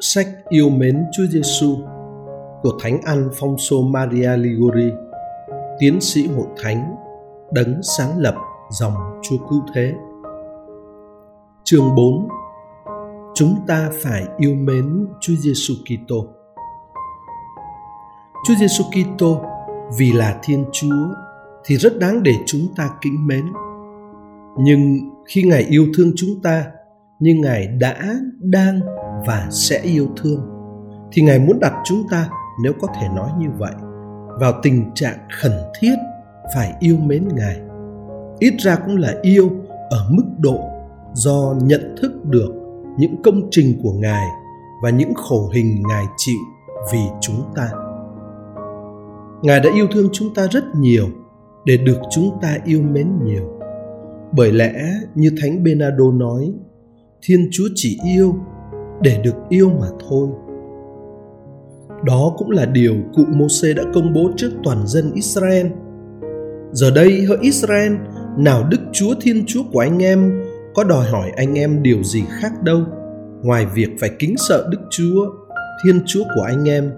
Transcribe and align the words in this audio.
Sách 0.00 0.26
yêu 0.48 0.68
mến 0.68 1.04
Chúa 1.12 1.26
Giêsu 1.30 1.76
của 2.62 2.78
Thánh 2.80 3.00
Alfonso 3.00 3.90
Maria 3.90 4.36
Ligori, 4.36 4.90
tiến 5.78 6.00
sĩ 6.00 6.26
hội 6.26 6.46
thánh, 6.62 6.94
đấng 7.52 7.82
sáng 7.82 8.18
lập 8.18 8.34
dòng 8.70 8.94
Chúa 9.22 9.36
Cứu 9.50 9.62
Thế. 9.74 9.94
Chương 11.64 11.94
4 11.94 12.28
Chúng 13.34 13.56
ta 13.66 13.90
phải 13.92 14.26
yêu 14.36 14.54
mến 14.54 15.06
Chúa 15.20 15.34
Giêsu 15.34 15.74
Kitô. 15.84 16.26
Chúa 18.46 18.54
Giêsu 18.60 18.84
Kitô 18.84 19.40
vì 19.98 20.12
là 20.12 20.40
Thiên 20.42 20.64
Chúa 20.72 21.08
thì 21.64 21.76
rất 21.76 21.98
đáng 21.98 22.22
để 22.22 22.32
chúng 22.46 22.68
ta 22.76 22.90
kính 23.00 23.26
mến. 23.26 23.44
Nhưng 24.58 25.10
khi 25.26 25.42
Ngài 25.42 25.62
yêu 25.62 25.86
thương 25.96 26.12
chúng 26.16 26.42
ta 26.42 26.64
như 27.20 27.34
Ngài 27.42 27.66
đã, 27.66 28.14
đang 28.40 28.80
và 29.26 29.46
sẽ 29.50 29.80
yêu 29.80 30.08
thương 30.16 30.40
thì 31.12 31.22
Ngài 31.22 31.38
muốn 31.38 31.60
đặt 31.60 31.72
chúng 31.84 32.02
ta 32.10 32.28
nếu 32.62 32.72
có 32.80 32.88
thể 33.00 33.08
nói 33.16 33.30
như 33.38 33.46
vậy 33.58 33.72
vào 34.40 34.52
tình 34.62 34.90
trạng 34.94 35.18
khẩn 35.40 35.52
thiết 35.80 35.94
phải 36.54 36.74
yêu 36.80 36.96
mến 36.96 37.28
Ngài. 37.34 37.60
Ít 38.38 38.54
ra 38.58 38.76
cũng 38.76 38.96
là 38.96 39.14
yêu 39.22 39.50
ở 39.90 40.08
mức 40.10 40.24
độ 40.38 40.60
do 41.12 41.54
nhận 41.62 41.96
thức 42.02 42.24
được 42.24 42.52
những 42.98 43.22
công 43.22 43.48
trình 43.50 43.80
của 43.82 43.92
Ngài 43.92 44.26
và 44.82 44.90
những 44.90 45.14
khổ 45.14 45.50
hình 45.54 45.82
Ngài 45.88 46.04
chịu 46.16 46.38
vì 46.92 47.00
chúng 47.20 47.42
ta. 47.54 47.70
Ngài 49.42 49.60
đã 49.60 49.70
yêu 49.74 49.86
thương 49.92 50.08
chúng 50.12 50.34
ta 50.34 50.46
rất 50.50 50.64
nhiều 50.74 51.06
để 51.64 51.76
được 51.76 51.98
chúng 52.10 52.38
ta 52.42 52.56
yêu 52.64 52.82
mến 52.82 53.08
nhiều. 53.24 53.44
Bởi 54.32 54.52
lẽ 54.52 54.72
như 55.14 55.30
Thánh 55.42 55.64
benado 55.64 56.10
nói, 56.12 56.52
Thiên 57.22 57.48
Chúa 57.52 57.68
chỉ 57.74 57.98
yêu 58.04 58.34
để 59.02 59.20
được 59.24 59.34
yêu 59.48 59.70
mà 59.80 59.86
thôi. 60.08 60.28
Đó 62.04 62.34
cũng 62.38 62.50
là 62.50 62.66
điều 62.66 62.94
cụ 63.14 63.22
Môsê 63.28 63.74
đã 63.74 63.82
công 63.94 64.12
bố 64.12 64.30
trước 64.36 64.50
toàn 64.64 64.86
dân 64.86 65.12
Israel. 65.14 65.66
Giờ 66.72 66.90
đây 66.94 67.24
hỡi 67.24 67.38
Israel, 67.40 67.92
nào 68.36 68.64
Đức 68.70 68.80
Chúa 68.92 69.14
Thiên 69.20 69.44
Chúa 69.46 69.62
của 69.72 69.78
anh 69.78 70.02
em 70.02 70.42
có 70.74 70.84
đòi 70.84 71.06
hỏi 71.06 71.30
anh 71.36 71.58
em 71.58 71.82
điều 71.82 72.02
gì 72.02 72.22
khác 72.28 72.62
đâu, 72.62 72.80
ngoài 73.42 73.66
việc 73.74 73.88
phải 74.00 74.10
kính 74.18 74.34
sợ 74.48 74.68
Đức 74.70 74.80
Chúa, 74.90 75.26
Thiên 75.84 76.00
Chúa 76.06 76.22
của 76.34 76.42
anh 76.42 76.68
em, 76.68 76.90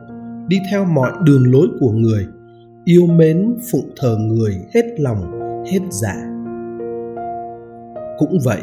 đi 0.48 0.58
theo 0.70 0.84
mọi 0.84 1.10
đường 1.24 1.52
lối 1.52 1.68
của 1.80 1.90
người, 1.90 2.26
yêu 2.84 3.06
mến 3.06 3.56
phụng 3.72 3.90
thờ 3.96 4.16
người 4.20 4.56
hết 4.74 4.84
lòng, 4.98 5.40
hết 5.66 5.80
dạ. 5.90 6.16
Cũng 8.18 8.38
vậy, 8.44 8.60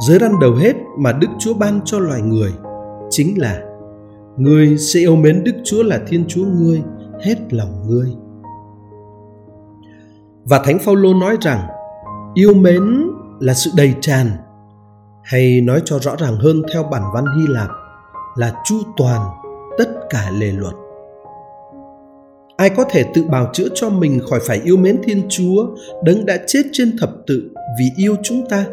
giới 0.00 0.18
răn 0.18 0.32
đầu 0.40 0.54
hết 0.54 0.76
mà 0.98 1.12
Đức 1.12 1.28
Chúa 1.38 1.54
ban 1.54 1.80
cho 1.84 1.98
loài 1.98 2.20
người 2.22 2.52
chính 3.10 3.40
là 3.40 3.60
Ngươi 4.36 4.78
sẽ 4.78 5.00
yêu 5.00 5.16
mến 5.16 5.44
Đức 5.44 5.52
Chúa 5.64 5.82
là 5.82 6.00
Thiên 6.08 6.24
Chúa 6.28 6.44
ngươi, 6.44 6.82
hết 7.22 7.36
lòng 7.50 7.82
ngươi. 7.86 8.12
Và 10.44 10.62
Thánh 10.64 10.78
Phaolô 10.78 11.14
nói 11.14 11.36
rằng, 11.40 11.66
yêu 12.34 12.54
mến 12.54 12.82
là 13.40 13.54
sự 13.54 13.70
đầy 13.76 13.94
tràn, 14.00 14.30
hay 15.24 15.60
nói 15.60 15.82
cho 15.84 15.98
rõ 15.98 16.16
ràng 16.16 16.36
hơn 16.36 16.62
theo 16.72 16.82
bản 16.82 17.02
văn 17.14 17.24
Hy 17.36 17.46
Lạp 17.48 17.70
là 18.36 18.52
chu 18.64 18.76
toàn 18.96 19.30
tất 19.78 19.88
cả 20.10 20.30
lề 20.38 20.52
luật. 20.52 20.74
Ai 22.56 22.70
có 22.70 22.84
thể 22.90 23.04
tự 23.14 23.24
bào 23.30 23.50
chữa 23.52 23.68
cho 23.74 23.90
mình 23.90 24.20
khỏi 24.30 24.40
phải 24.46 24.60
yêu 24.64 24.76
mến 24.76 25.00
Thiên 25.04 25.22
Chúa 25.28 25.66
đấng 26.04 26.26
đã 26.26 26.38
chết 26.46 26.62
trên 26.72 26.96
thập 27.00 27.10
tự 27.26 27.50
vì 27.78 28.04
yêu 28.04 28.16
chúng 28.22 28.48
ta? 28.48 28.66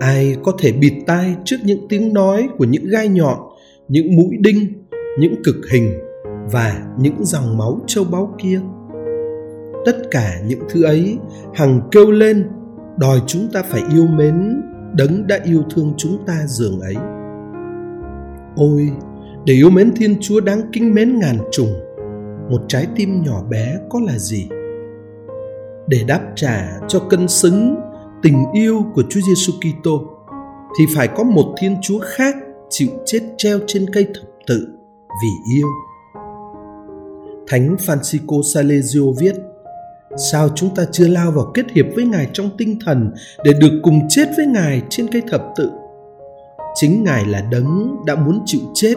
Ai 0.00 0.36
có 0.42 0.52
thể 0.58 0.72
bịt 0.72 0.94
tai 1.06 1.36
trước 1.44 1.56
những 1.64 1.88
tiếng 1.88 2.12
nói 2.12 2.48
của 2.58 2.64
những 2.64 2.84
gai 2.88 3.08
nhọn, 3.08 3.38
những 3.88 4.16
mũi 4.16 4.36
đinh, 4.38 4.84
những 5.18 5.34
cực 5.44 5.56
hình 5.72 5.92
và 6.52 6.82
những 6.98 7.24
dòng 7.24 7.58
máu 7.58 7.80
châu 7.86 8.04
báu 8.04 8.34
kia? 8.42 8.60
Tất 9.84 9.96
cả 10.10 10.40
những 10.46 10.60
thứ 10.70 10.82
ấy, 10.82 11.16
hằng 11.54 11.80
kêu 11.92 12.10
lên, 12.10 12.44
đòi 12.98 13.20
chúng 13.26 13.48
ta 13.52 13.62
phải 13.62 13.82
yêu 13.94 14.06
mến, 14.06 14.62
đấng 14.94 15.26
đã 15.26 15.38
yêu 15.44 15.62
thương 15.74 15.94
chúng 15.96 16.18
ta 16.26 16.34
dường 16.46 16.80
ấy. 16.80 16.96
Ôi, 18.56 18.90
để 19.44 19.54
yêu 19.54 19.70
mến 19.70 19.92
thiên 19.96 20.16
chúa 20.20 20.40
đáng 20.40 20.60
kính 20.72 20.94
mến 20.94 21.18
ngàn 21.18 21.36
trùng, 21.52 21.72
một 22.50 22.60
trái 22.68 22.86
tim 22.96 23.22
nhỏ 23.22 23.42
bé 23.50 23.78
có 23.90 24.00
là 24.06 24.18
gì? 24.18 24.48
Để 25.88 25.98
đáp 26.08 26.20
trả 26.34 26.80
cho 26.88 27.00
cân 27.00 27.28
xứng 27.28 27.76
tình 28.22 28.44
yêu 28.52 28.84
của 28.94 29.02
Chúa 29.10 29.20
Giêsu 29.28 29.52
Kitô, 29.52 30.02
thì 30.78 30.84
phải 30.96 31.08
có 31.08 31.24
một 31.24 31.54
Thiên 31.60 31.76
Chúa 31.82 31.98
khác 32.04 32.36
chịu 32.70 32.88
chết 33.06 33.20
treo 33.36 33.58
trên 33.66 33.86
cây 33.92 34.06
thập 34.14 34.24
tự 34.46 34.68
vì 35.22 35.54
yêu. 35.56 35.68
Thánh 37.48 37.76
Francisco 37.76 38.42
Salesio 38.42 39.02
viết, 39.18 39.34
Sao 40.16 40.48
chúng 40.54 40.74
ta 40.74 40.84
chưa 40.92 41.08
lao 41.08 41.30
vào 41.30 41.50
kết 41.54 41.70
hiệp 41.70 41.86
với 41.94 42.04
Ngài 42.04 42.30
trong 42.32 42.50
tinh 42.58 42.78
thần 42.84 43.12
để 43.44 43.52
được 43.60 43.80
cùng 43.82 44.00
chết 44.08 44.28
với 44.36 44.46
Ngài 44.46 44.82
trên 44.90 45.06
cây 45.12 45.22
thập 45.30 45.42
tự? 45.56 45.70
Chính 46.74 47.04
Ngài 47.04 47.26
là 47.26 47.40
đấng 47.50 47.96
đã 48.06 48.14
muốn 48.14 48.42
chịu 48.44 48.60
chết 48.74 48.94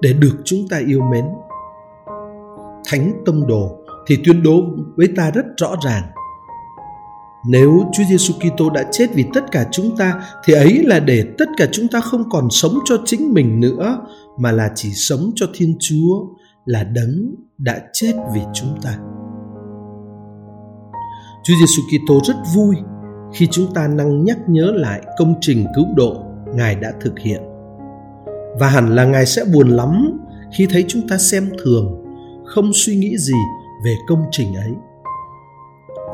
để 0.00 0.12
được 0.12 0.36
chúng 0.44 0.68
ta 0.70 0.80
yêu 0.86 1.00
mến. 1.10 1.24
Thánh 2.86 3.12
Tông 3.26 3.46
Đồ 3.46 3.76
thì 4.06 4.18
tuyên 4.24 4.42
bố 4.42 4.62
với 4.96 5.08
ta 5.16 5.30
rất 5.30 5.44
rõ 5.56 5.76
ràng 5.84 6.02
nếu 7.48 7.84
Chúa 7.92 8.02
Giêsu 8.08 8.34
Kitô 8.34 8.70
đã 8.70 8.84
chết 8.92 9.06
vì 9.14 9.24
tất 9.34 9.52
cả 9.52 9.66
chúng 9.70 9.96
ta 9.96 10.22
thì 10.44 10.52
ấy 10.52 10.82
là 10.84 11.00
để 11.00 11.24
tất 11.38 11.48
cả 11.56 11.66
chúng 11.72 11.88
ta 11.88 12.00
không 12.00 12.30
còn 12.30 12.48
sống 12.50 12.78
cho 12.84 12.96
chính 13.04 13.34
mình 13.34 13.60
nữa 13.60 13.98
mà 14.38 14.52
là 14.52 14.70
chỉ 14.74 14.90
sống 14.92 15.30
cho 15.34 15.46
Thiên 15.54 15.76
Chúa 15.80 16.26
là 16.64 16.84
đấng 16.84 17.34
đã 17.58 17.80
chết 17.92 18.12
vì 18.34 18.40
chúng 18.54 18.78
ta. 18.82 18.98
Chúa 21.44 21.54
Giêsu 21.60 21.82
Kitô 21.82 22.20
rất 22.24 22.36
vui 22.54 22.76
khi 23.32 23.48
chúng 23.50 23.74
ta 23.74 23.88
năng 23.88 24.24
nhắc 24.24 24.38
nhớ 24.48 24.72
lại 24.74 25.02
công 25.18 25.34
trình 25.40 25.66
cứu 25.74 25.86
độ 25.96 26.22
Ngài 26.54 26.74
đã 26.74 26.92
thực 27.00 27.18
hiện. 27.18 27.42
Và 28.58 28.68
hẳn 28.68 28.94
là 28.94 29.04
Ngài 29.04 29.26
sẽ 29.26 29.44
buồn 29.44 29.68
lắm 29.68 30.20
khi 30.56 30.66
thấy 30.70 30.84
chúng 30.88 31.08
ta 31.08 31.18
xem 31.18 31.50
thường, 31.64 32.04
không 32.44 32.70
suy 32.74 32.96
nghĩ 32.96 33.18
gì 33.18 33.34
về 33.84 33.94
công 34.08 34.22
trình 34.30 34.54
ấy 34.54 34.72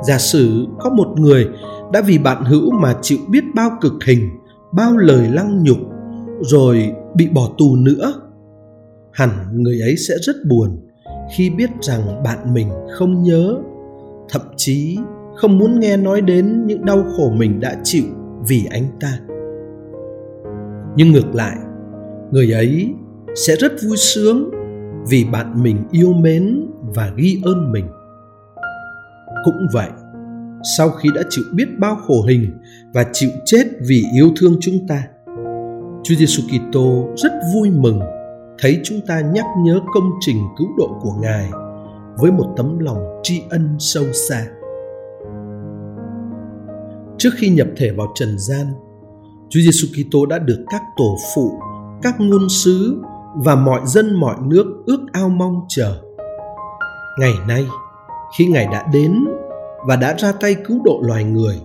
giả 0.06 0.18
sử 0.18 0.66
có 0.80 0.90
một 0.90 1.08
người 1.16 1.48
đã 1.92 2.02
vì 2.06 2.18
bạn 2.18 2.44
hữu 2.44 2.70
mà 2.70 2.94
chịu 3.02 3.18
biết 3.30 3.44
bao 3.54 3.70
cực 3.80 3.92
hình, 4.06 4.30
bao 4.72 4.96
lời 4.96 5.28
lăng 5.32 5.62
nhục, 5.62 5.78
rồi 6.40 6.92
bị 7.14 7.28
bỏ 7.28 7.48
tù 7.58 7.76
nữa, 7.76 8.14
hẳn 9.12 9.30
người 9.52 9.80
ấy 9.80 9.96
sẽ 9.96 10.14
rất 10.20 10.36
buồn 10.48 10.80
khi 11.36 11.50
biết 11.50 11.70
rằng 11.80 12.22
bạn 12.24 12.54
mình 12.54 12.68
không 12.98 13.22
nhớ, 13.22 13.56
thậm 14.28 14.42
chí 14.56 14.98
không 15.36 15.58
muốn 15.58 15.80
nghe 15.80 15.96
nói 15.96 16.20
đến 16.20 16.66
những 16.66 16.84
đau 16.84 17.04
khổ 17.16 17.30
mình 17.30 17.60
đã 17.60 17.76
chịu 17.82 18.04
vì 18.48 18.66
anh 18.70 18.84
ta. 19.00 19.18
Nhưng 20.96 21.12
ngược 21.12 21.34
lại, 21.34 21.56
người 22.30 22.52
ấy 22.52 22.94
sẽ 23.34 23.56
rất 23.56 23.72
vui 23.88 23.96
sướng 23.96 24.50
vì 25.08 25.24
bạn 25.24 25.62
mình 25.62 25.76
yêu 25.90 26.12
mến 26.12 26.66
và 26.94 27.12
ghi 27.16 27.40
ơn 27.44 27.72
mình 27.72 27.84
cũng 29.44 29.66
vậy 29.72 29.88
sau 30.76 30.90
khi 30.90 31.08
đã 31.14 31.22
chịu 31.30 31.44
biết 31.52 31.68
bao 31.78 31.96
khổ 31.96 32.22
hình 32.28 32.58
và 32.94 33.06
chịu 33.12 33.30
chết 33.44 33.64
vì 33.88 34.04
yêu 34.16 34.32
thương 34.36 34.56
chúng 34.60 34.86
ta 34.88 35.02
Chúa 36.04 36.14
Giêsu 36.14 36.42
Kitô 36.42 37.08
rất 37.16 37.32
vui 37.54 37.70
mừng 37.70 38.00
thấy 38.58 38.80
chúng 38.84 39.00
ta 39.06 39.20
nhắc 39.20 39.46
nhớ 39.64 39.80
công 39.94 40.10
trình 40.20 40.36
cứu 40.58 40.68
độ 40.78 40.98
của 41.02 41.12
Ngài 41.20 41.50
với 42.16 42.32
một 42.32 42.54
tấm 42.56 42.78
lòng 42.78 43.20
tri 43.22 43.42
ân 43.50 43.76
sâu 43.78 44.04
xa. 44.12 44.46
Trước 47.18 47.30
khi 47.36 47.48
nhập 47.48 47.66
thể 47.76 47.90
vào 47.90 48.06
trần 48.14 48.38
gian, 48.38 48.66
Chúa 49.50 49.60
Giêsu 49.60 49.88
Kitô 49.88 50.26
đã 50.26 50.38
được 50.38 50.64
các 50.70 50.82
tổ 50.96 51.16
phụ, 51.34 51.60
các 52.02 52.14
ngôn 52.20 52.48
sứ 52.48 53.00
và 53.34 53.54
mọi 53.54 53.80
dân 53.86 54.20
mọi 54.20 54.36
nước 54.42 54.82
ước 54.86 55.00
ao 55.12 55.28
mong 55.28 55.60
chờ. 55.68 56.02
Ngày 57.18 57.34
nay, 57.48 57.66
khi 58.38 58.46
Ngài 58.46 58.66
đã 58.66 58.86
đến 58.92 59.24
và 59.88 59.96
đã 59.96 60.14
ra 60.18 60.32
tay 60.40 60.56
cứu 60.66 60.80
độ 60.84 61.00
loài 61.02 61.24
người, 61.24 61.56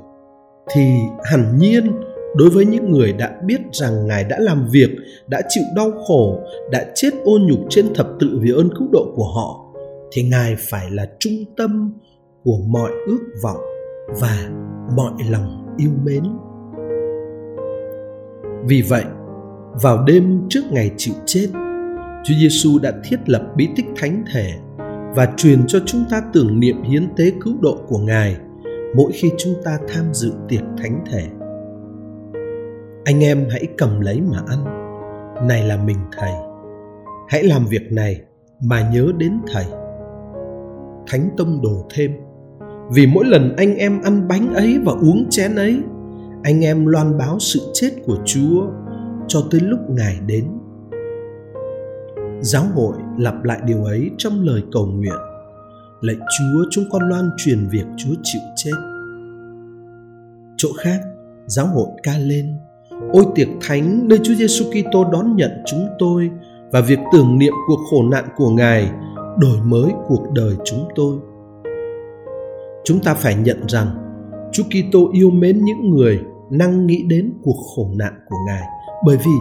thì 0.76 0.82
hẳn 1.24 1.58
nhiên 1.58 1.92
đối 2.36 2.50
với 2.50 2.66
những 2.66 2.92
người 2.92 3.14
đã 3.14 3.36
biết 3.46 3.62
rằng 3.72 4.08
ngài 4.08 4.24
đã 4.24 4.38
làm 4.40 4.68
việc, 4.72 4.90
đã 5.28 5.42
chịu 5.50 5.64
đau 5.76 5.92
khổ, 6.08 6.40
đã 6.72 6.86
chết 6.96 7.10
ô 7.24 7.32
nhục 7.42 7.60
trên 7.70 7.94
thập 7.96 8.08
tự 8.20 8.40
vì 8.42 8.52
ơn 8.52 8.70
cứu 8.80 8.88
độ 8.92 9.14
của 9.16 9.32
họ, 9.36 9.66
thì 10.12 10.24
ngài 10.24 10.56
phải 10.60 10.92
là 10.92 11.08
trung 11.20 11.34
tâm 11.58 11.94
của 12.44 12.58
mọi 12.68 12.92
ước 13.08 13.20
vọng 13.44 13.62
và 14.22 14.50
mọi 14.96 15.14
lòng 15.30 15.76
yêu 15.78 15.92
mến. 16.04 16.24
Vì 18.66 18.82
vậy, 18.82 19.04
vào 19.82 20.04
đêm 20.04 20.42
trước 20.50 20.62
ngày 20.72 20.92
chịu 20.98 21.16
chết, 21.26 21.48
Chúa 22.24 22.36
Giêsu 22.42 22.80
đã 22.80 22.92
thiết 23.04 23.18
lập 23.26 23.42
bí 23.56 23.70
tích 23.76 23.86
thánh 23.96 24.24
thể 24.34 24.54
và 25.18 25.34
truyền 25.38 25.68
cho 25.68 25.80
chúng 25.86 26.06
ta 26.10 26.22
tưởng 26.34 26.60
niệm 26.60 26.84
hiến 26.84 27.08
tế 27.16 27.32
cứu 27.42 27.54
độ 27.62 27.78
của 27.88 27.98
Ngài 27.98 28.38
mỗi 28.96 29.12
khi 29.14 29.32
chúng 29.38 29.54
ta 29.64 29.78
tham 29.88 30.14
dự 30.14 30.34
tiệc 30.48 30.64
thánh 30.78 31.04
thể. 31.12 31.24
Anh 33.06 33.24
em 33.24 33.48
hãy 33.52 33.68
cầm 33.78 34.02
lấy 34.02 34.22
mà 34.22 34.38
ăn. 34.48 34.64
này 35.48 35.64
là 35.64 35.78
mình, 35.84 35.98
thầy 36.18 36.32
hãy 37.30 37.44
làm 37.44 37.66
việc 37.66 37.92
này 37.92 38.22
mà 38.62 38.90
nhớ 38.94 39.12
đến 39.18 39.32
thầy 39.54 39.66
thánh 41.08 41.30
tông 41.38 41.62
đồ 41.62 41.88
thêm 41.96 42.12
vì 42.92 43.08
mỗi 43.08 43.26
lần 43.26 43.56
anh 43.56 43.76
em 43.76 44.02
ăn 44.02 44.28
bánh 44.28 44.54
ấy 44.54 44.80
và 44.86 44.92
uống 44.92 45.28
chén 45.30 45.56
ấy, 45.56 45.80
anh 46.44 46.66
em 46.66 46.86
loan 46.86 47.18
báo 47.18 47.40
sự 47.40 47.60
chết 47.74 47.90
của 48.06 48.18
chúa 48.26 48.68
cho 49.28 49.40
tới 49.52 49.62
lúc 49.62 49.80
ngài 49.90 50.20
đến 50.28 50.46
giáo 52.42 52.64
hội 52.76 52.98
lặp 53.18 53.44
lại 53.44 53.60
điều 53.66 53.84
ấy 53.84 54.12
trong 54.18 54.42
lời 54.42 54.62
cầu 54.72 54.86
nguyện. 54.86 55.18
Lạy 56.02 56.16
chúa, 56.16 56.66
chúng 56.72 56.84
con 56.92 57.10
loan 57.10 57.30
truyền 57.38 57.68
việc 57.72 57.86
chúa 57.98 58.14
chịu 58.24 58.42
chết. 58.56 58.72
Chỗ 60.58 60.70
khác, 60.78 61.00
giáo 61.46 61.68
hội 61.68 61.88
ca 62.04 62.18
lên, 62.18 62.56
ôi 63.12 63.26
tiệc 63.36 63.48
thánh 63.62 64.08
nơi 64.08 64.20
chúa 64.24 64.34
giêsu 64.34 64.66
kitô 64.66 65.12
đón 65.12 65.36
nhận 65.36 65.52
chúng 65.66 65.88
tôi 66.00 66.30
và 66.72 66.82
việc 66.82 67.00
tưởng 67.14 67.40
niệm 67.40 67.54
cuộc 67.68 67.80
khổ 67.90 68.04
nạn 68.12 68.26
của 68.36 68.50
ngài 68.50 68.92
đổi 69.40 69.58
mới 69.64 69.92
cuộc 70.08 70.32
đời 70.34 70.56
chúng 70.66 70.88
tôi. 70.96 71.18
Chúng 72.84 73.00
ta 73.00 73.14
phải 73.14 73.36
nhận 73.36 73.68
rằng, 73.68 73.88
chúa 74.52 74.64
kitô 74.64 75.10
yêu 75.14 75.30
mến 75.30 75.66
những 75.66 75.90
người 75.90 76.22
năng 76.50 76.88
nghĩ 76.88 77.04
đến 77.04 77.34
cuộc 77.44 77.58
khổ 77.76 77.90
nạn 77.96 78.14
của 78.30 78.36
ngài, 78.48 78.64
bởi 79.06 79.18
vì 79.18 79.32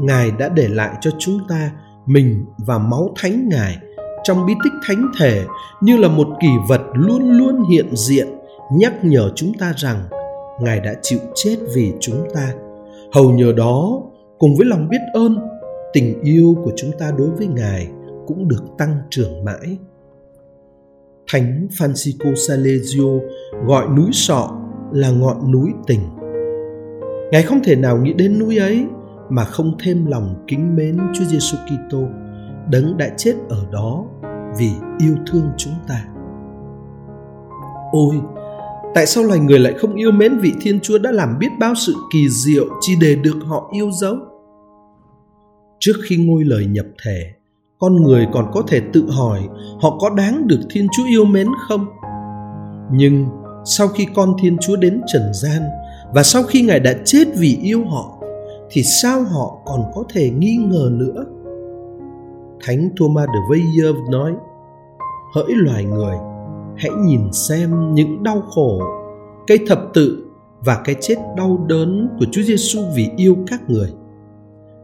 ngài 0.00 0.30
đã 0.38 0.48
để 0.48 0.68
lại 0.68 0.96
cho 1.00 1.10
chúng 1.18 1.38
ta 1.48 1.70
mình 2.06 2.44
và 2.58 2.78
máu 2.78 3.14
thánh 3.16 3.48
ngài 3.48 3.78
trong 4.24 4.46
bí 4.46 4.52
tích 4.64 4.72
thánh 4.86 5.10
thể 5.18 5.44
như 5.80 5.96
là 5.96 6.08
một 6.08 6.28
kỳ 6.40 6.48
vật 6.68 6.80
luôn 6.92 7.30
luôn 7.30 7.62
hiện 7.70 7.86
diện, 7.96 8.28
nhắc 8.72 9.04
nhở 9.04 9.30
chúng 9.34 9.52
ta 9.58 9.72
rằng 9.76 10.04
ngài 10.60 10.80
đã 10.80 10.94
chịu 11.02 11.18
chết 11.34 11.56
vì 11.74 11.92
chúng 12.00 12.24
ta. 12.34 12.54
Hầu 13.12 13.30
nhờ 13.30 13.52
đó, 13.56 14.02
cùng 14.38 14.56
với 14.56 14.66
lòng 14.66 14.88
biết 14.88 15.00
ơn, 15.12 15.38
tình 15.92 16.22
yêu 16.22 16.56
của 16.64 16.72
chúng 16.76 16.90
ta 16.98 17.12
đối 17.18 17.30
với 17.30 17.46
ngài 17.46 17.88
cũng 18.26 18.48
được 18.48 18.62
tăng 18.78 18.96
trưởng 19.10 19.44
mãi. 19.44 19.78
Thánh 21.32 21.66
francisco 21.78 22.34
salesio 22.34 23.08
gọi 23.66 23.86
núi 23.96 24.08
sọ 24.12 24.50
là 24.92 25.10
ngọn 25.10 25.52
núi 25.52 25.70
tình. 25.86 26.00
Ngài 27.32 27.42
không 27.42 27.60
thể 27.64 27.76
nào 27.76 27.98
nghĩ 27.98 28.12
đến 28.12 28.38
núi 28.38 28.58
ấy 28.58 28.86
mà 29.32 29.44
không 29.44 29.72
thêm 29.78 30.06
lòng 30.06 30.44
kính 30.46 30.76
mến 30.76 30.98
Chúa 31.14 31.24
Giêsu 31.24 31.56
Kitô, 31.66 32.02
đấng 32.70 32.96
đã 32.96 33.08
chết 33.16 33.34
ở 33.48 33.66
đó 33.72 34.04
vì 34.58 34.70
yêu 34.98 35.16
thương 35.26 35.50
chúng 35.56 35.72
ta. 35.88 36.04
Ôi, 37.92 38.20
tại 38.94 39.06
sao 39.06 39.24
loài 39.24 39.38
người 39.40 39.58
lại 39.58 39.74
không 39.78 39.94
yêu 39.94 40.10
mến 40.10 40.38
vị 40.38 40.52
Thiên 40.60 40.80
Chúa 40.80 40.98
đã 40.98 41.10
làm 41.10 41.38
biết 41.38 41.48
bao 41.60 41.74
sự 41.74 41.94
kỳ 42.12 42.28
diệu 42.28 42.64
chỉ 42.80 42.92
để 43.00 43.14
được 43.14 43.38
họ 43.46 43.70
yêu 43.72 43.90
dấu? 43.90 44.16
Trước 45.80 45.92
khi 46.08 46.16
ngôi 46.16 46.44
lời 46.44 46.66
nhập 46.66 46.86
thể, 47.04 47.32
con 47.78 47.96
người 47.96 48.26
còn 48.32 48.50
có 48.52 48.62
thể 48.68 48.80
tự 48.92 49.10
hỏi 49.10 49.40
họ 49.82 49.98
có 50.00 50.10
đáng 50.16 50.46
được 50.46 50.60
Thiên 50.70 50.86
Chúa 50.96 51.04
yêu 51.06 51.24
mến 51.24 51.46
không? 51.68 51.86
Nhưng 52.92 53.26
sau 53.64 53.88
khi 53.88 54.06
con 54.14 54.34
Thiên 54.42 54.56
Chúa 54.58 54.76
đến 54.76 55.00
trần 55.12 55.22
gian 55.34 55.62
và 56.14 56.22
sau 56.22 56.42
khi 56.42 56.62
Ngài 56.62 56.80
đã 56.80 56.94
chết 57.04 57.24
vì 57.36 57.58
yêu 57.62 57.84
họ, 57.84 58.21
thì 58.72 58.82
sao 58.82 59.22
họ 59.22 59.58
còn 59.64 59.80
có 59.94 60.04
thể 60.14 60.30
nghi 60.30 60.56
ngờ 60.56 60.90
nữa? 60.92 61.24
Thánh 62.64 62.88
Thomas 62.96 63.26
de 63.26 63.40
Veyer 63.50 63.94
nói, 64.10 64.32
hỡi 65.34 65.54
loài 65.56 65.84
người, 65.84 66.16
hãy 66.76 66.90
nhìn 67.06 67.32
xem 67.32 67.94
những 67.94 68.22
đau 68.22 68.40
khổ, 68.40 68.82
cái 69.46 69.58
thập 69.68 69.80
tự 69.94 70.24
và 70.64 70.80
cái 70.84 70.96
chết 71.00 71.14
đau 71.36 71.64
đớn 71.66 72.08
của 72.18 72.24
Chúa 72.32 72.42
Giêsu 72.42 72.80
vì 72.96 73.08
yêu 73.16 73.36
các 73.46 73.70
người. 73.70 73.92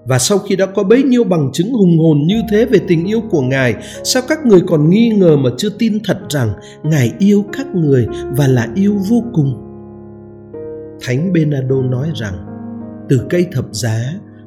Và 0.04 0.18
sau 0.18 0.38
khi 0.38 0.56
đã 0.56 0.66
có 0.66 0.84
bấy 0.84 1.02
nhiêu 1.02 1.24
bằng 1.24 1.50
chứng 1.52 1.72
hùng 1.72 1.98
hồn 1.98 2.18
như 2.26 2.42
thế 2.50 2.64
về 2.64 2.78
tình 2.88 3.04
yêu 3.04 3.20
của 3.30 3.42
Ngài, 3.42 3.74
sao 4.04 4.22
các 4.28 4.46
người 4.46 4.60
còn 4.66 4.90
nghi 4.90 5.08
ngờ 5.08 5.36
mà 5.36 5.50
chưa 5.56 5.70
tin 5.78 5.98
thật 6.04 6.18
rằng 6.28 6.48
Ngài 6.82 7.12
yêu 7.18 7.44
các 7.52 7.66
người 7.74 8.06
và 8.36 8.46
là 8.46 8.68
yêu 8.74 8.96
vô 9.10 9.22
cùng? 9.34 9.64
Thánh 11.00 11.32
Benado 11.32 11.82
nói 11.82 12.10
rằng, 12.14 12.47
từ 13.08 13.20
cây 13.30 13.46
thập 13.52 13.64
giá 13.72 13.98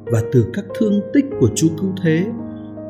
và 0.04 0.22
từ 0.32 0.46
các 0.54 0.64
thương 0.78 1.00
tích 1.14 1.24
của 1.40 1.48
Chúa 1.54 1.68
cứu 1.80 1.90
thế, 2.02 2.26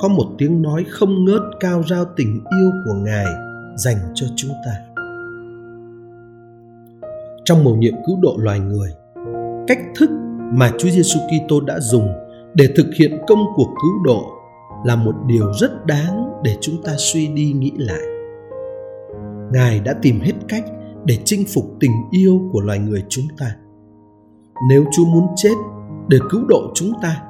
có 0.01 0.09
một 0.09 0.27
tiếng 0.39 0.63
nói 0.63 0.85
không 0.89 1.25
ngớt 1.25 1.43
cao 1.61 1.83
rao 1.91 2.05
tình 2.17 2.41
yêu 2.61 2.71
của 2.85 2.95
Ngài 2.95 3.27
dành 3.77 3.97
cho 4.15 4.27
chúng 4.37 4.51
ta. 4.67 4.73
Trong 7.45 7.65
mầu 7.65 7.77
nhiệm 7.77 7.95
cứu 8.07 8.19
độ 8.23 8.37
loài 8.39 8.61
người, 8.61 8.91
cách 9.69 9.81
thức 9.97 10.11
mà 10.53 10.73
Chúa 10.79 10.89
Giêsu 10.89 11.21
Kitô 11.21 11.61
đã 11.61 11.81
dùng 11.81 12.09
để 12.55 12.69
thực 12.77 12.87
hiện 13.01 13.19
công 13.27 13.45
cuộc 13.57 13.69
cứu 13.83 14.03
độ 14.05 14.31
là 14.85 14.97
một 14.97 15.15
điều 15.27 15.53
rất 15.53 15.87
đáng 15.87 16.41
để 16.45 16.57
chúng 16.61 16.83
ta 16.83 16.93
suy 16.97 17.27
đi 17.27 17.53
nghĩ 17.53 17.73
lại. 17.77 18.03
Ngài 19.53 19.81
đã 19.81 19.95
tìm 20.03 20.21
hết 20.21 20.33
cách 20.49 20.65
để 21.05 21.19
chinh 21.25 21.45
phục 21.55 21.65
tình 21.81 21.93
yêu 22.11 22.41
của 22.53 22.61
loài 22.61 22.79
người 22.79 23.05
chúng 23.09 23.25
ta. 23.39 23.57
Nếu 24.69 24.85
Chúa 24.93 25.05
muốn 25.05 25.27
chết 25.37 25.55
để 26.09 26.19
cứu 26.31 26.41
độ 26.49 26.73
chúng 26.75 26.93
ta, 27.03 27.23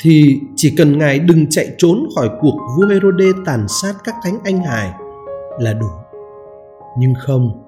thì 0.00 0.40
chỉ 0.56 0.74
cần 0.76 0.98
Ngài 0.98 1.18
đừng 1.18 1.46
chạy 1.50 1.68
trốn 1.78 2.06
khỏi 2.16 2.30
cuộc 2.40 2.58
vua 2.76 2.86
Herode 2.86 3.26
tàn 3.46 3.66
sát 3.68 3.94
các 4.04 4.14
thánh 4.22 4.38
anh 4.44 4.58
hài 4.58 4.92
là 5.58 5.72
đủ. 5.72 5.86
Nhưng 6.98 7.14
không, 7.26 7.62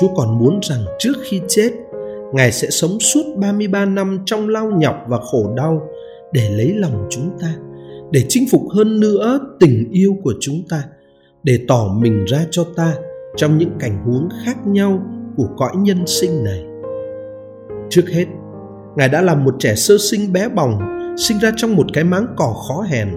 Chúa 0.00 0.08
còn 0.16 0.38
muốn 0.38 0.60
rằng 0.62 0.80
trước 0.98 1.12
khi 1.24 1.40
chết, 1.48 1.70
Ngài 2.32 2.52
sẽ 2.52 2.70
sống 2.70 3.00
suốt 3.00 3.22
33 3.36 3.84
năm 3.84 4.18
trong 4.26 4.48
lao 4.48 4.70
nhọc 4.70 4.96
và 5.08 5.18
khổ 5.18 5.54
đau 5.56 5.82
để 6.32 6.48
lấy 6.50 6.74
lòng 6.74 7.06
chúng 7.10 7.30
ta, 7.40 7.54
để 8.10 8.24
chinh 8.28 8.44
phục 8.50 8.62
hơn 8.70 9.00
nữa 9.00 9.40
tình 9.60 9.90
yêu 9.90 10.16
của 10.22 10.34
chúng 10.40 10.62
ta, 10.70 10.84
để 11.42 11.58
tỏ 11.68 11.88
mình 11.98 12.24
ra 12.24 12.46
cho 12.50 12.64
ta 12.76 12.94
trong 13.36 13.58
những 13.58 13.70
cảnh 13.78 14.04
huống 14.04 14.28
khác 14.44 14.66
nhau 14.66 15.02
của 15.36 15.48
cõi 15.56 15.72
nhân 15.76 16.06
sinh 16.06 16.44
này. 16.44 16.64
Trước 17.90 18.04
hết, 18.12 18.26
Ngài 18.96 19.08
đã 19.08 19.22
làm 19.22 19.44
một 19.44 19.54
trẻ 19.58 19.74
sơ 19.74 19.94
sinh 19.98 20.32
bé 20.32 20.48
bỏng, 20.48 20.78
sinh 21.16 21.38
ra 21.38 21.50
trong 21.56 21.76
một 21.76 21.86
cái 21.92 22.04
máng 22.04 22.26
cỏ 22.36 22.54
khó 22.68 22.82
hèn. 22.90 23.08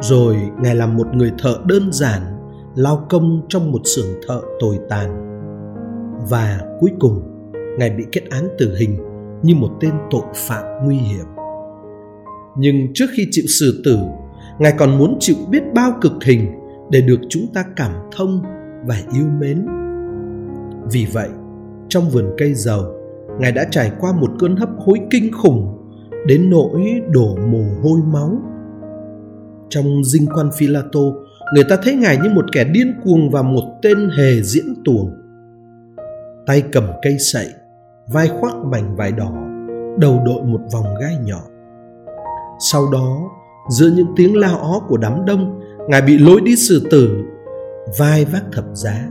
Rồi 0.00 0.36
Ngài 0.62 0.74
làm 0.74 0.96
một 0.96 1.06
người 1.14 1.32
thợ 1.38 1.58
đơn 1.66 1.92
giản, 1.92 2.22
lao 2.74 3.06
công 3.08 3.42
trong 3.48 3.72
một 3.72 3.80
xưởng 3.84 4.20
thợ 4.28 4.40
tồi 4.60 4.78
tàn. 4.88 5.24
Và 6.30 6.60
cuối 6.80 6.90
cùng, 7.00 7.22
Ngài 7.78 7.90
bị 7.90 8.04
kết 8.12 8.22
án 8.30 8.48
tử 8.58 8.76
hình 8.78 8.98
như 9.42 9.54
một 9.54 9.70
tên 9.80 9.92
tội 10.10 10.24
phạm 10.34 10.64
nguy 10.84 10.96
hiểm. 10.96 11.26
Nhưng 12.56 12.74
trước 12.94 13.06
khi 13.16 13.26
chịu 13.30 13.44
xử 13.60 13.82
tử, 13.84 13.98
Ngài 14.58 14.72
còn 14.78 14.98
muốn 14.98 15.16
chịu 15.20 15.36
biết 15.50 15.62
bao 15.74 15.92
cực 16.00 16.12
hình 16.24 16.46
để 16.90 17.00
được 17.00 17.20
chúng 17.28 17.46
ta 17.54 17.64
cảm 17.76 17.92
thông 18.16 18.42
và 18.86 18.96
yêu 19.14 19.26
mến. 19.40 19.66
Vì 20.92 21.06
vậy, 21.12 21.28
trong 21.88 22.10
vườn 22.10 22.34
cây 22.38 22.54
giàu 22.54 22.97
Ngài 23.38 23.52
đã 23.52 23.64
trải 23.70 23.92
qua 24.00 24.12
một 24.12 24.30
cơn 24.38 24.56
hấp 24.56 24.68
hối 24.78 25.00
kinh 25.10 25.32
khủng 25.32 25.78
đến 26.26 26.50
nỗi 26.50 27.02
đổ 27.10 27.36
mồ 27.36 27.64
hôi 27.82 28.00
máu. 28.12 28.30
Trong 29.68 30.04
dinh 30.04 30.26
quan 30.34 30.50
Philato, 30.56 31.00
người 31.54 31.64
ta 31.68 31.76
thấy 31.82 31.94
Ngài 31.94 32.16
như 32.16 32.30
một 32.34 32.44
kẻ 32.52 32.64
điên 32.64 32.94
cuồng 33.04 33.30
và 33.30 33.42
một 33.42 33.64
tên 33.82 34.08
hề 34.18 34.42
diễn 34.42 34.74
tuồng. 34.84 35.10
Tay 36.46 36.62
cầm 36.72 36.84
cây 37.02 37.16
sậy, 37.18 37.46
vai 38.12 38.28
khoác 38.28 38.56
mảnh 38.56 38.96
vải 38.96 39.12
đỏ, 39.12 39.32
đầu 39.98 40.22
đội 40.26 40.42
một 40.42 40.60
vòng 40.72 40.86
gai 41.00 41.16
nhỏ. 41.24 41.40
Sau 42.72 42.90
đó, 42.92 43.30
giữa 43.70 43.90
những 43.96 44.12
tiếng 44.16 44.36
la 44.36 44.52
ó 44.52 44.80
của 44.88 44.96
đám 44.96 45.24
đông, 45.24 45.60
Ngài 45.88 46.02
bị 46.02 46.18
lối 46.18 46.40
đi 46.40 46.56
xử 46.56 46.86
tử, 46.90 47.24
vai 47.98 48.24
vác 48.24 48.44
thập 48.52 48.64
giá. 48.74 49.08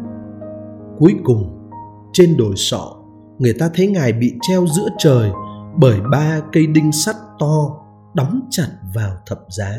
Cuối 0.99 1.15
cùng, 1.23 1.69
trên 2.13 2.37
đồi 2.37 2.53
sọ, 2.55 2.96
người 3.39 3.53
ta 3.59 3.69
thấy 3.73 3.87
ngài 3.87 4.13
bị 4.13 4.33
treo 4.41 4.67
giữa 4.67 4.87
trời 4.97 5.29
bởi 5.75 6.01
ba 6.11 6.41
cây 6.51 6.67
đinh 6.67 6.91
sắt 6.91 7.15
to 7.39 7.83
đóng 8.13 8.39
chặt 8.49 8.67
vào 8.95 9.11
thập 9.25 9.39
giá. 9.49 9.77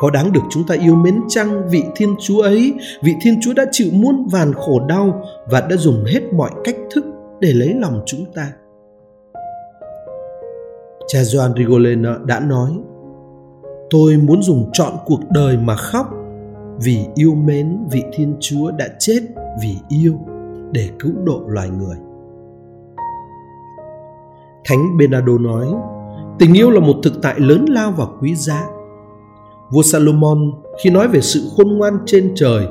Có 0.00 0.10
đáng 0.10 0.32
được 0.32 0.40
chúng 0.50 0.66
ta 0.66 0.74
yêu 0.74 0.94
mến 0.94 1.20
chăng 1.28 1.68
vị 1.68 1.82
thiên 1.96 2.16
chúa 2.20 2.42
ấy? 2.42 2.74
Vị 3.02 3.14
thiên 3.22 3.40
chúa 3.40 3.52
đã 3.52 3.66
chịu 3.72 3.88
muôn 3.92 4.26
vàn 4.26 4.52
khổ 4.54 4.86
đau 4.88 5.22
và 5.50 5.60
đã 5.60 5.76
dùng 5.76 6.04
hết 6.04 6.20
mọi 6.32 6.50
cách 6.64 6.76
thức 6.94 7.04
để 7.40 7.52
lấy 7.52 7.74
lòng 7.74 8.02
chúng 8.06 8.24
ta. 8.34 8.52
Cha 11.06 11.18
Joan 11.18 11.54
Rigolena 11.56 12.18
đã 12.26 12.40
nói, 12.40 12.70
tôi 13.90 14.16
muốn 14.16 14.42
dùng 14.42 14.70
trọn 14.72 14.92
cuộc 15.06 15.20
đời 15.30 15.56
mà 15.56 15.76
khóc 15.76 16.06
vì 16.80 16.98
yêu 17.14 17.34
mến 17.34 17.78
vị 17.90 18.02
thiên 18.12 18.36
chúa 18.40 18.70
đã 18.70 18.88
chết 18.98 19.20
vì 19.62 19.76
yêu 19.88 20.18
để 20.72 20.90
cứu 20.98 21.12
độ 21.24 21.42
loài 21.46 21.70
người. 21.70 21.96
Thánh 24.64 24.96
Bernardo 24.96 25.38
nói, 25.38 25.66
tình 26.38 26.54
yêu 26.54 26.70
là 26.70 26.80
một 26.80 26.96
thực 27.02 27.12
tại 27.22 27.40
lớn 27.40 27.64
lao 27.68 27.92
và 27.96 28.06
quý 28.20 28.34
giá. 28.34 28.66
Vua 29.72 29.82
Salomon 29.82 30.52
khi 30.82 30.90
nói 30.90 31.08
về 31.08 31.20
sự 31.20 31.40
khôn 31.56 31.68
ngoan 31.78 31.98
trên 32.06 32.32
trời, 32.34 32.66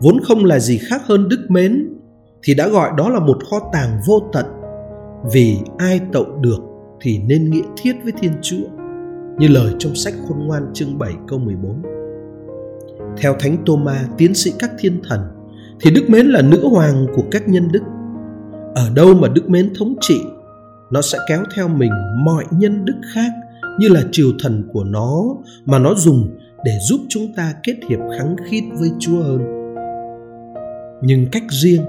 vốn 0.00 0.20
không 0.24 0.44
là 0.44 0.58
gì 0.58 0.78
khác 0.78 1.02
hơn 1.06 1.28
đức 1.28 1.46
mến, 1.48 1.94
thì 2.42 2.54
đã 2.54 2.68
gọi 2.68 2.90
đó 2.96 3.08
là 3.08 3.20
một 3.20 3.38
kho 3.50 3.56
tàng 3.72 4.00
vô 4.06 4.20
tận. 4.32 4.46
Vì 5.32 5.58
ai 5.78 6.00
tậu 6.12 6.24
được 6.40 6.58
thì 7.00 7.18
nên 7.18 7.50
nghĩa 7.50 7.64
thiết 7.76 7.92
với 8.02 8.12
Thiên 8.12 8.32
Chúa. 8.42 8.66
như 9.38 9.48
lời 9.48 9.74
trong 9.78 9.94
sách 9.94 10.14
khôn 10.28 10.38
ngoan 10.46 10.70
chương 10.74 10.98
7 10.98 11.12
câu 11.28 11.38
14. 11.38 11.82
Theo 13.16 13.34
Thánh 13.38 13.56
Tô-ma, 13.66 14.08
tiến 14.18 14.34
sĩ 14.34 14.52
các 14.58 14.70
thiên 14.78 15.00
thần, 15.08 15.20
thì 15.84 15.90
Đức 15.90 16.10
Mến 16.10 16.26
là 16.26 16.42
nữ 16.42 16.68
hoàng 16.68 17.06
của 17.14 17.22
các 17.30 17.48
nhân 17.48 17.68
đức. 17.72 17.82
Ở 18.74 18.90
đâu 18.94 19.14
mà 19.14 19.28
Đức 19.28 19.50
Mến 19.50 19.72
thống 19.78 19.94
trị, 20.00 20.20
nó 20.90 21.02
sẽ 21.02 21.18
kéo 21.28 21.42
theo 21.56 21.68
mình 21.68 21.90
mọi 22.24 22.44
nhân 22.50 22.84
đức 22.84 22.94
khác 23.14 23.32
như 23.78 23.88
là 23.88 24.02
triều 24.12 24.28
thần 24.42 24.68
của 24.72 24.84
nó 24.84 25.22
mà 25.64 25.78
nó 25.78 25.94
dùng 25.94 26.38
để 26.64 26.72
giúp 26.88 27.00
chúng 27.08 27.32
ta 27.36 27.54
kết 27.62 27.76
hiệp 27.88 27.98
khắng 28.18 28.36
khít 28.44 28.62
với 28.78 28.90
Chúa 28.98 29.22
hơn. 29.22 29.40
Nhưng 31.02 31.26
cách 31.32 31.44
riêng, 31.50 31.82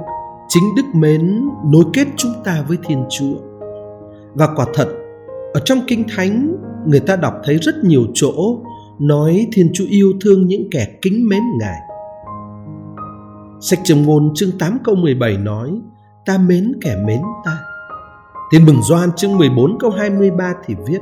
chính 0.47 0.63
Đức 0.75 0.85
Mến 0.95 1.41
nối 1.71 1.83
kết 1.93 2.07
chúng 2.17 2.33
ta 2.43 2.65
với 2.67 2.77
Thiên 2.87 3.03
Chúa. 3.09 3.35
Và 4.33 4.47
quả 4.55 4.65
thật, 4.73 4.87
ở 5.53 5.59
trong 5.65 5.79
Kinh 5.87 6.03
Thánh, 6.15 6.55
người 6.87 6.99
ta 6.99 7.15
đọc 7.15 7.33
thấy 7.43 7.55
rất 7.55 7.75
nhiều 7.83 8.05
chỗ 8.13 8.59
nói 8.99 9.47
Thiên 9.53 9.69
Chúa 9.73 9.85
yêu 9.89 10.13
thương 10.21 10.47
những 10.47 10.67
kẻ 10.71 10.87
kính 11.01 11.29
mến 11.29 11.41
Ngài. 11.59 11.79
Sách 13.69 13.79
Châm 13.83 14.05
ngôn 14.05 14.31
chương 14.35 14.51
8 14.59 14.77
câu 14.83 14.95
17 14.95 15.37
nói, 15.37 15.71
ta 16.25 16.37
mến 16.37 16.73
kẻ 16.81 16.95
mến 17.05 17.21
ta. 17.45 17.57
Tin 18.51 18.65
mừng 18.65 18.81
Doan 18.89 19.09
chương 19.15 19.37
14 19.37 19.79
câu 19.79 19.91
23 19.91 20.53
thì 20.65 20.75
viết, 20.87 20.99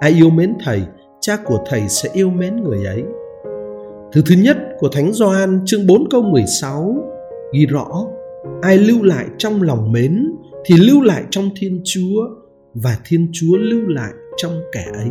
ai 0.00 0.10
yêu 0.10 0.30
mến 0.30 0.54
thầy, 0.64 0.82
cha 1.20 1.36
của 1.44 1.58
thầy 1.66 1.88
sẽ 1.88 2.08
yêu 2.12 2.30
mến 2.30 2.56
người 2.56 2.86
ấy. 2.86 3.04
Thứ 4.12 4.22
thứ 4.26 4.34
nhất 4.38 4.56
của 4.78 4.88
Thánh 4.88 5.12
Gioan 5.12 5.60
chương 5.64 5.86
4 5.86 6.08
câu 6.10 6.22
16 6.22 6.96
ghi 7.52 7.66
rõ 7.66 7.88
ai 8.62 8.78
lưu 8.78 9.02
lại 9.02 9.26
trong 9.38 9.62
lòng 9.62 9.92
mến 9.92 10.32
thì 10.64 10.74
lưu 10.78 11.02
lại 11.02 11.24
trong 11.30 11.50
Thiên 11.56 11.80
Chúa 11.84 12.20
và 12.74 12.98
Thiên 13.04 13.28
Chúa 13.32 13.56
lưu 13.56 13.86
lại 13.86 14.12
trong 14.36 14.60
kẻ 14.72 14.84
ấy. 14.94 15.10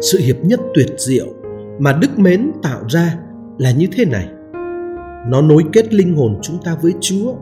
Sự 0.00 0.18
hiệp 0.18 0.36
nhất 0.44 0.60
tuyệt 0.74 0.88
diệu 0.98 1.26
mà 1.78 1.92
Đức 1.92 2.18
Mến 2.18 2.52
tạo 2.62 2.80
ra 2.88 3.16
là 3.58 3.70
như 3.70 3.86
thế 3.92 4.04
này. 4.04 4.28
Nó 5.28 5.40
nối 5.42 5.64
kết 5.72 5.94
linh 5.94 6.16
hồn 6.16 6.38
chúng 6.42 6.58
ta 6.64 6.76
với 6.82 6.92
Chúa. 7.00 7.34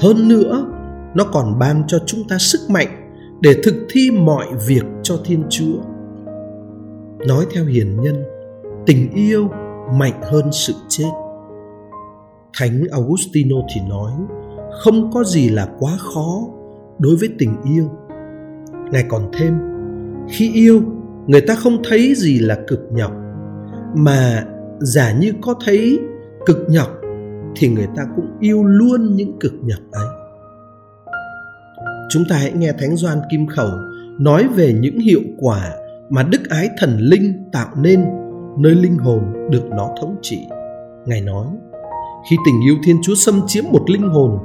Hơn 0.00 0.28
nữa, 0.28 0.66
nó 1.14 1.24
còn 1.32 1.58
ban 1.58 1.82
cho 1.86 1.98
chúng 2.06 2.20
ta 2.28 2.38
sức 2.38 2.60
mạnh 2.70 2.88
để 3.40 3.56
thực 3.64 3.74
thi 3.90 4.10
mọi 4.10 4.46
việc 4.68 4.84
cho 5.02 5.16
Thiên 5.24 5.44
Chúa. 5.48 5.78
Nói 7.28 7.46
theo 7.54 7.64
hiền 7.64 8.00
nhân, 8.00 8.24
tình 8.86 9.10
yêu 9.14 9.48
mạnh 9.98 10.20
hơn 10.22 10.52
sự 10.52 10.72
chết. 10.88 11.10
Thánh 12.58 12.82
Augustino 12.90 13.56
thì 13.74 13.80
nói, 13.88 14.12
không 14.84 15.10
có 15.12 15.24
gì 15.24 15.48
là 15.48 15.68
quá 15.78 15.92
khó 15.98 16.40
đối 16.98 17.16
với 17.16 17.28
tình 17.38 17.56
yêu. 17.74 17.84
Ngài 18.92 19.04
còn 19.08 19.30
thêm, 19.32 19.54
khi 20.28 20.52
yêu, 20.54 20.82
người 21.26 21.40
ta 21.40 21.54
không 21.54 21.82
thấy 21.88 22.14
gì 22.16 22.38
là 22.38 22.58
cực 22.66 22.80
nhọc, 22.92 23.12
mà 23.94 24.44
giả 24.80 25.12
như 25.12 25.32
có 25.40 25.54
thấy 25.64 25.98
cực 26.46 26.58
nhọc 26.68 26.88
thì 27.56 27.68
người 27.68 27.88
ta 27.96 28.02
cũng 28.16 28.26
yêu 28.40 28.64
luôn 28.64 29.16
những 29.16 29.38
cực 29.40 29.52
nhọc 29.62 29.80
ấy. 29.92 30.06
Chúng 32.10 32.22
ta 32.30 32.36
hãy 32.36 32.52
nghe 32.52 32.72
Thánh 32.78 32.96
Doan 32.96 33.18
Kim 33.30 33.46
Khẩu 33.46 33.70
nói 34.18 34.48
về 34.56 34.72
những 34.80 34.98
hiệu 34.98 35.20
quả 35.38 35.72
mà 36.10 36.22
đức 36.22 36.48
ái 36.48 36.68
thần 36.78 36.98
linh 36.98 37.50
tạo 37.52 37.68
nên 37.76 38.04
nơi 38.58 38.74
linh 38.74 38.96
hồn 38.96 39.22
được 39.50 39.64
nó 39.70 39.94
thống 40.00 40.16
trị. 40.22 40.38
Ngài 41.06 41.20
nói, 41.20 41.46
khi 42.30 42.36
tình 42.46 42.60
yêu 42.64 42.74
Thiên 42.84 42.96
Chúa 43.02 43.14
xâm 43.14 43.40
chiếm 43.46 43.64
một 43.72 43.90
linh 43.90 44.08
hồn 44.08 44.38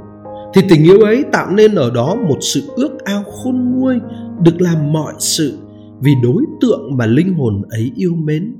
thì 0.54 0.62
tình 0.68 0.84
yêu 0.84 1.00
ấy 1.00 1.24
tạo 1.32 1.50
nên 1.50 1.74
ở 1.74 1.90
đó 1.90 2.14
một 2.28 2.38
sự 2.40 2.62
ước 2.76 3.04
ao 3.04 3.22
khôn 3.22 3.74
nguôi 3.74 4.00
được 4.40 4.60
làm 4.60 4.92
mọi 4.92 5.12
sự 5.18 5.58
vì 6.00 6.14
đối 6.22 6.44
tượng 6.60 6.96
mà 6.96 7.06
linh 7.06 7.34
hồn 7.34 7.62
ấy 7.70 7.92
yêu 7.94 8.14
mến. 8.14 8.56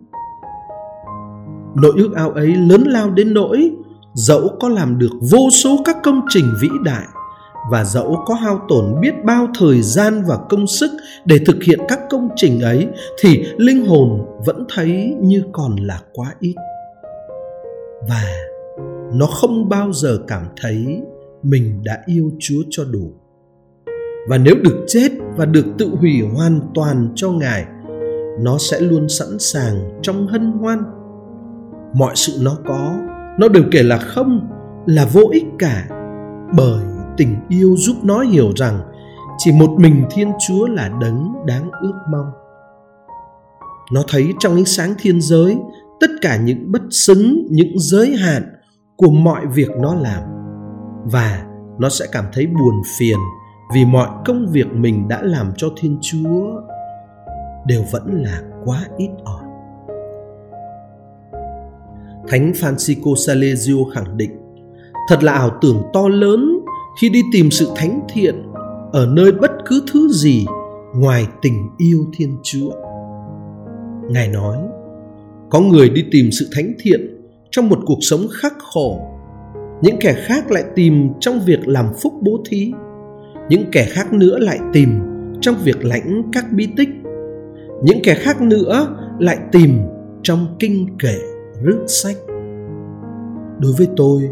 Nỗi 1.82 1.92
ước 1.96 2.10
ao 2.14 2.30
ấy 2.30 2.46
lớn 2.46 2.84
lao 2.86 3.10
đến 3.10 3.34
nỗi 3.34 3.70
dẫu 4.14 4.48
có 4.60 4.68
làm 4.68 4.98
được 4.98 5.10
vô 5.30 5.50
số 5.62 5.76
các 5.84 5.96
công 6.02 6.20
trình 6.28 6.44
vĩ 6.62 6.68
đại 6.84 7.04
và 7.70 7.84
dẫu 7.84 8.22
có 8.26 8.34
hao 8.34 8.60
tổn 8.68 9.00
biết 9.00 9.14
bao 9.24 9.46
thời 9.58 9.82
gian 9.82 10.22
và 10.26 10.38
công 10.48 10.66
sức 10.66 10.90
để 11.24 11.38
thực 11.46 11.62
hiện 11.62 11.78
các 11.88 12.00
công 12.10 12.28
trình 12.36 12.60
ấy, 12.60 12.86
thì 13.20 13.44
linh 13.56 13.86
hồn 13.86 14.26
vẫn 14.46 14.66
thấy 14.74 15.14
như 15.20 15.42
còn 15.52 15.76
là 15.76 16.00
quá 16.12 16.34
ít. 16.40 16.54
Và 18.08 18.24
nó 19.14 19.26
không 19.26 19.68
bao 19.68 19.92
giờ 19.92 20.18
cảm 20.28 20.42
thấy 20.60 21.02
mình 21.42 21.80
đã 21.84 21.98
yêu 22.06 22.30
chúa 22.40 22.62
cho 22.70 22.84
đủ. 22.84 23.12
Và 24.28 24.38
nếu 24.38 24.54
được 24.62 24.84
chết 24.86 25.08
và 25.36 25.44
được 25.44 25.66
tự 25.78 25.88
hủy 26.00 26.20
hoàn 26.34 26.60
toàn 26.74 27.08
cho 27.14 27.30
ngài, 27.30 27.64
nó 28.40 28.58
sẽ 28.58 28.80
luôn 28.80 29.08
sẵn 29.08 29.38
sàng 29.38 30.00
trong 30.02 30.26
hân 30.26 30.52
hoan 30.52 30.78
mọi 31.94 32.12
sự 32.16 32.38
nó 32.42 32.56
có. 32.66 32.96
Nó 33.38 33.48
đều 33.48 33.64
kể 33.72 33.82
là 33.82 33.98
không, 33.98 34.48
là 34.86 35.06
vô 35.12 35.22
ích 35.32 35.46
cả. 35.58 35.88
Bởi 36.56 36.82
tình 37.16 37.36
yêu 37.48 37.74
giúp 37.78 37.96
nó 38.02 38.20
hiểu 38.20 38.52
rằng 38.56 38.80
chỉ 39.38 39.52
một 39.52 39.70
mình 39.78 40.04
thiên 40.10 40.32
chúa 40.48 40.66
là 40.66 40.90
đấng 41.00 41.46
đáng 41.46 41.70
ước 41.80 41.94
mong. 42.12 42.30
Nó 43.92 44.02
thấy 44.08 44.34
trong 44.38 44.54
ánh 44.54 44.64
sáng 44.64 44.94
thiên 44.98 45.20
giới, 45.20 45.56
tất 46.00 46.10
cả 46.22 46.36
những 46.36 46.72
bất 46.72 46.82
xứng, 46.90 47.46
những 47.50 47.78
giới 47.78 48.16
hạn 48.16 48.42
của 48.96 49.10
mọi 49.10 49.46
việc 49.46 49.70
nó 49.80 49.94
làm. 49.94 50.22
Và 51.04 51.46
nó 51.78 51.88
sẽ 51.88 52.06
cảm 52.12 52.24
thấy 52.32 52.46
buồn 52.46 52.82
phiền 52.98 53.18
vì 53.74 53.84
mọi 53.84 54.08
công 54.24 54.46
việc 54.50 54.66
mình 54.72 55.08
đã 55.08 55.22
làm 55.22 55.52
cho 55.56 55.68
thiên 55.76 55.98
chúa 56.00 56.60
đều 57.66 57.84
vẫn 57.92 58.22
là 58.22 58.40
quá 58.64 58.84
ít 58.96 59.10
ỏi 59.24 59.45
thánh 62.28 62.52
francisco 62.52 63.14
salesio 63.14 63.84
khẳng 63.94 64.16
định, 64.16 64.30
thật 65.08 65.22
là 65.22 65.32
ảo 65.32 65.50
tưởng 65.62 65.82
to 65.92 66.08
lớn 66.08 66.58
khi 67.00 67.08
đi 67.08 67.22
tìm 67.32 67.50
sự 67.50 67.68
thánh 67.76 68.00
thiện 68.08 68.42
ở 68.92 69.06
nơi 69.06 69.32
bất 69.32 69.50
cứ 69.66 69.82
thứ 69.92 70.08
gì 70.08 70.46
ngoài 70.94 71.26
tình 71.42 71.68
yêu 71.78 72.06
thiên 72.16 72.36
chúa. 72.42 72.70
Ngài 74.10 74.28
nói, 74.28 74.56
có 75.50 75.60
người 75.60 75.88
đi 75.88 76.04
tìm 76.10 76.30
sự 76.32 76.48
thánh 76.52 76.72
thiện 76.78 77.20
trong 77.50 77.68
một 77.68 77.78
cuộc 77.86 77.98
sống 78.00 78.26
khắc 78.32 78.54
khổ, 78.58 79.00
những 79.82 79.96
kẻ 80.00 80.14
khác 80.26 80.50
lại 80.50 80.64
tìm 80.74 81.08
trong 81.20 81.40
việc 81.46 81.68
làm 81.68 81.86
phúc 82.02 82.12
bố 82.22 82.42
thí, 82.48 82.72
những 83.48 83.64
kẻ 83.72 83.86
khác 83.90 84.12
nữa 84.12 84.38
lại 84.38 84.58
tìm 84.72 84.88
trong 85.40 85.54
việc 85.64 85.84
lãnh 85.84 86.22
các 86.32 86.52
bí 86.52 86.68
tích, 86.76 86.88
những 87.82 87.98
kẻ 88.02 88.14
khác 88.14 88.40
nữa 88.40 88.96
lại 89.18 89.38
tìm 89.52 89.78
trong 90.22 90.56
kinh 90.58 90.98
kệ 90.98 91.18
rước 91.62 91.84
sách. 91.86 92.16
Đối 93.58 93.72
với 93.78 93.88
tôi 93.96 94.30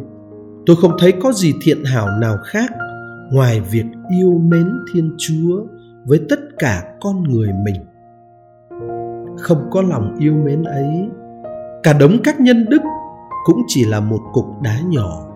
tôi 0.67 0.77
không 0.77 0.93
thấy 0.99 1.13
có 1.13 1.33
gì 1.33 1.53
thiện 1.63 1.85
hảo 1.85 2.09
nào 2.21 2.37
khác 2.45 2.71
ngoài 3.33 3.61
việc 3.61 3.85
yêu 4.19 4.39
mến 4.39 4.71
thiên 4.95 5.15
chúa 5.19 5.65
với 6.05 6.21
tất 6.29 6.41
cả 6.59 6.97
con 7.01 7.23
người 7.23 7.49
mình. 7.65 7.77
Không 9.39 9.69
có 9.71 9.83
lòng 9.83 10.17
yêu 10.19 10.35
mến 10.45 10.63
ấy, 10.63 11.09
cả 11.83 11.93
đống 11.93 12.17
các 12.25 12.41
nhân 12.41 12.67
đức 12.69 12.83
cũng 13.45 13.63
chỉ 13.67 13.85
là 13.85 14.01
một 14.01 14.21
cục 14.33 14.45
đá 14.63 14.81
nhỏ, 14.89 15.31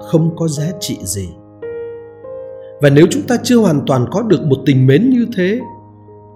không 0.00 0.36
có 0.36 0.48
giá 0.48 0.66
trị 0.80 0.98
gì. 1.02 1.28
Và 2.82 2.90
nếu 2.90 3.06
chúng 3.10 3.22
ta 3.28 3.36
chưa 3.42 3.56
hoàn 3.56 3.80
toàn 3.86 4.06
có 4.10 4.22
được 4.22 4.40
một 4.46 4.56
tình 4.66 4.86
mến 4.86 5.10
như 5.10 5.26
thế, 5.36 5.60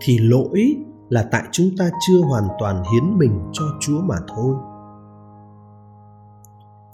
thì 0.01 0.19
lỗi 0.19 0.77
là 1.09 1.25
tại 1.31 1.43
chúng 1.53 1.71
ta 1.79 1.91
chưa 2.07 2.21
hoàn 2.29 2.45
toàn 2.59 2.83
hiến 2.93 3.19
mình 3.19 3.41
cho 3.53 3.65
chúa 3.81 4.01
mà 4.01 4.17
thôi 4.37 4.55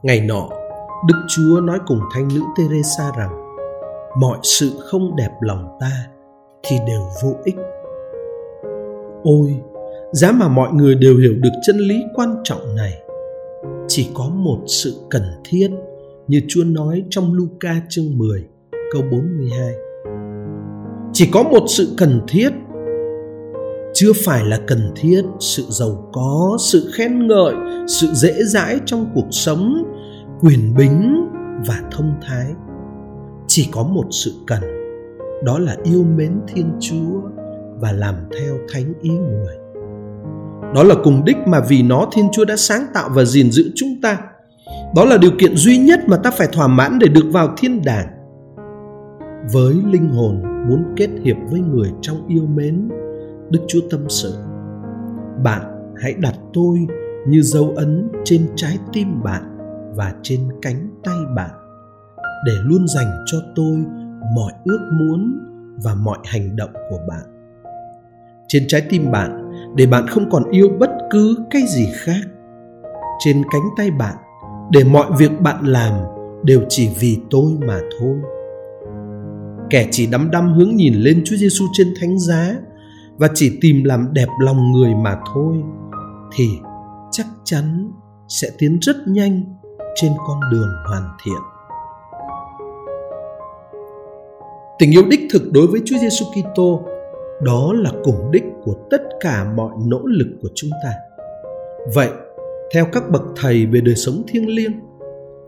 ngày 0.03 0.21
nọ 0.21 0.49
đức 1.09 1.15
chúa 1.29 1.61
nói 1.61 1.79
cùng 1.87 2.01
thanh 2.15 2.29
nữ 2.29 2.41
teresa 2.57 3.13
rằng 3.19 3.57
mọi 4.21 4.39
sự 4.43 4.71
không 4.79 5.17
đẹp 5.17 5.31
lòng 5.41 5.77
ta 5.81 5.93
thì 6.63 6.77
đều 6.87 7.01
vô 7.23 7.35
ích 7.45 7.57
ôi 9.23 9.55
giá 10.13 10.33
mà 10.33 10.49
mọi 10.49 10.73
người 10.73 10.95
đều 10.95 11.17
hiểu 11.17 11.35
được 11.43 11.51
chân 11.67 11.77
lý 11.77 12.03
quan 12.15 12.37
trọng 12.45 12.77
này 12.77 13.03
chỉ 13.89 14.11
có 14.15 14.29
một 14.29 14.59
sự 14.67 14.95
cần 15.11 15.23
thiết 15.45 15.71
như 16.29 16.41
Chúa 16.49 16.65
nói 16.65 17.05
trong 17.11 17.33
Luca 17.33 17.83
chương 17.89 18.19
10 18.19 18.45
câu 18.93 19.03
42. 19.11 19.75
Chỉ 21.13 21.29
có 21.33 21.43
một 21.43 21.65
sự 21.69 21.95
cần 21.99 22.21
thiết 22.29 22.51
chưa 23.95 24.13
phải 24.25 24.45
là 24.45 24.61
cần 24.67 24.93
thiết 24.97 25.23
sự 25.41 25.63
giàu 25.69 26.11
có, 26.13 26.57
sự 26.61 26.91
khen 26.95 27.27
ngợi, 27.27 27.55
sự 27.87 28.07
dễ 28.13 28.35
dãi 28.45 28.81
trong 28.87 29.11
cuộc 29.15 29.27
sống, 29.31 29.83
quyền 30.41 30.75
bính 30.77 31.29
và 31.67 31.83
thông 31.91 32.15
thái. 32.23 32.47
Chỉ 33.47 33.69
có 33.73 33.83
một 33.83 34.05
sự 34.11 34.33
cần, 34.47 34.61
đó 35.45 35.59
là 35.59 35.77
yêu 35.85 36.05
mến 36.17 36.41
Thiên 36.49 36.73
Chúa 36.81 37.21
và 37.81 37.93
làm 37.93 38.15
theo 38.41 38.55
thánh 38.73 38.93
ý 39.01 39.11
người. 39.11 39.57
Đó 40.75 40.83
là 40.83 40.95
cùng 41.05 41.25
đích 41.25 41.37
mà 41.47 41.61
vì 41.69 41.83
nó 41.83 42.07
Thiên 42.13 42.29
Chúa 42.33 42.45
đã 42.45 42.57
sáng 42.57 42.87
tạo 42.95 43.11
và 43.15 43.25
gìn 43.25 43.51
giữ 43.51 43.71
chúng 43.75 44.01
ta 44.03 44.19
đó 44.95 45.05
là 45.05 45.19
điều 45.19 45.31
kiện 45.39 45.57
duy 45.57 45.79
nhất 45.79 46.01
mà 46.07 46.17
ta 46.17 46.31
phải 46.31 46.49
thỏa 46.53 46.67
mãn 46.67 46.99
để 46.99 47.09
được 47.09 47.25
vào 47.33 47.55
thiên 47.57 47.83
đàng 47.85 48.07
với 49.53 49.75
linh 49.93 50.09
hồn 50.09 50.43
muốn 50.69 50.85
kết 50.97 51.09
hiệp 51.25 51.37
với 51.51 51.61
người 51.61 51.91
trong 52.01 52.27
yêu 52.29 52.47
mến 52.47 52.89
Đức 53.51 53.61
Chúa 53.69 53.81
tâm 53.91 54.01
sự 54.09 54.35
Bạn 55.45 55.93
hãy 56.03 56.15
đặt 56.19 56.35
tôi 56.53 56.79
như 57.27 57.43
dấu 57.43 57.73
ấn 57.77 58.09
trên 58.25 58.47
trái 58.57 58.79
tim 58.93 59.23
bạn 59.23 59.43
và 59.97 60.15
trên 60.23 60.41
cánh 60.63 60.89
tay 61.05 61.17
bạn, 61.37 61.51
để 62.47 62.53
luôn 62.65 62.89
dành 62.89 63.25
cho 63.27 63.39
tôi 63.55 63.85
mọi 64.35 64.53
ước 64.65 64.91
muốn 64.93 65.39
và 65.85 65.95
mọi 65.95 66.19
hành 66.25 66.57
động 66.57 66.71
của 66.91 66.99
bạn. 67.09 67.23
Trên 68.49 68.65
trái 68.69 68.83
tim 68.89 69.11
bạn, 69.11 69.53
để 69.77 69.87
bạn 69.87 70.07
không 70.07 70.31
còn 70.31 70.51
yêu 70.51 70.69
bất 70.79 70.91
cứ 71.11 71.37
cái 71.51 71.63
gì 71.67 71.89
khác. 71.95 72.21
Trên 73.25 73.43
cánh 73.53 73.63
tay 73.77 73.91
bạn, 73.91 74.17
để 74.71 74.85
mọi 74.85 75.07
việc 75.19 75.41
bạn 75.41 75.65
làm 75.65 75.93
đều 76.45 76.61
chỉ 76.69 76.91
vì 77.01 77.19
tôi 77.31 77.53
mà 77.67 77.81
thôi. 78.01 78.17
Kẻ 79.71 79.89
chỉ 79.91 80.07
đắm 80.07 80.31
đăm 80.31 80.53
hướng 80.53 80.77
nhìn 80.77 80.95
lên 80.95 81.23
Chúa 81.25 81.37
Giêsu 81.37 81.65
trên 81.73 81.87
thánh 82.01 82.19
giá 82.19 82.55
và 83.17 83.29
chỉ 83.35 83.59
tìm 83.61 83.85
làm 83.85 84.09
đẹp 84.13 84.29
lòng 84.41 84.73
người 84.73 84.95
mà 84.95 85.19
thôi, 85.35 85.57
thì 86.37 86.45
chắc 87.13 87.27
chắn 87.45 87.93
sẽ 88.29 88.49
tiến 88.59 88.79
rất 88.81 88.97
nhanh 89.07 89.43
trên 89.95 90.13
con 90.27 90.41
đường 90.53 90.69
hoàn 90.89 91.03
thiện. 91.25 91.43
Tình 94.79 94.91
yêu 94.91 95.03
đích 95.11 95.21
thực 95.33 95.43
đối 95.53 95.67
với 95.67 95.81
Chúa 95.85 95.97
Giêsu 95.99 96.25
Kitô 96.25 96.83
đó 97.43 97.73
là 97.73 97.91
cùng 98.05 98.31
đích 98.31 98.45
của 98.65 98.75
tất 98.91 99.03
cả 99.21 99.53
mọi 99.57 99.73
nỗ 99.87 100.01
lực 100.05 100.29
của 100.43 100.49
chúng 100.55 100.71
ta. 100.85 100.93
Vậy, 101.95 102.09
theo 102.75 102.87
các 102.93 103.11
bậc 103.11 103.23
thầy 103.37 103.67
về 103.67 103.81
đời 103.81 103.97
sống 103.97 104.23
thiêng 104.29 104.49
liêng 104.49 104.73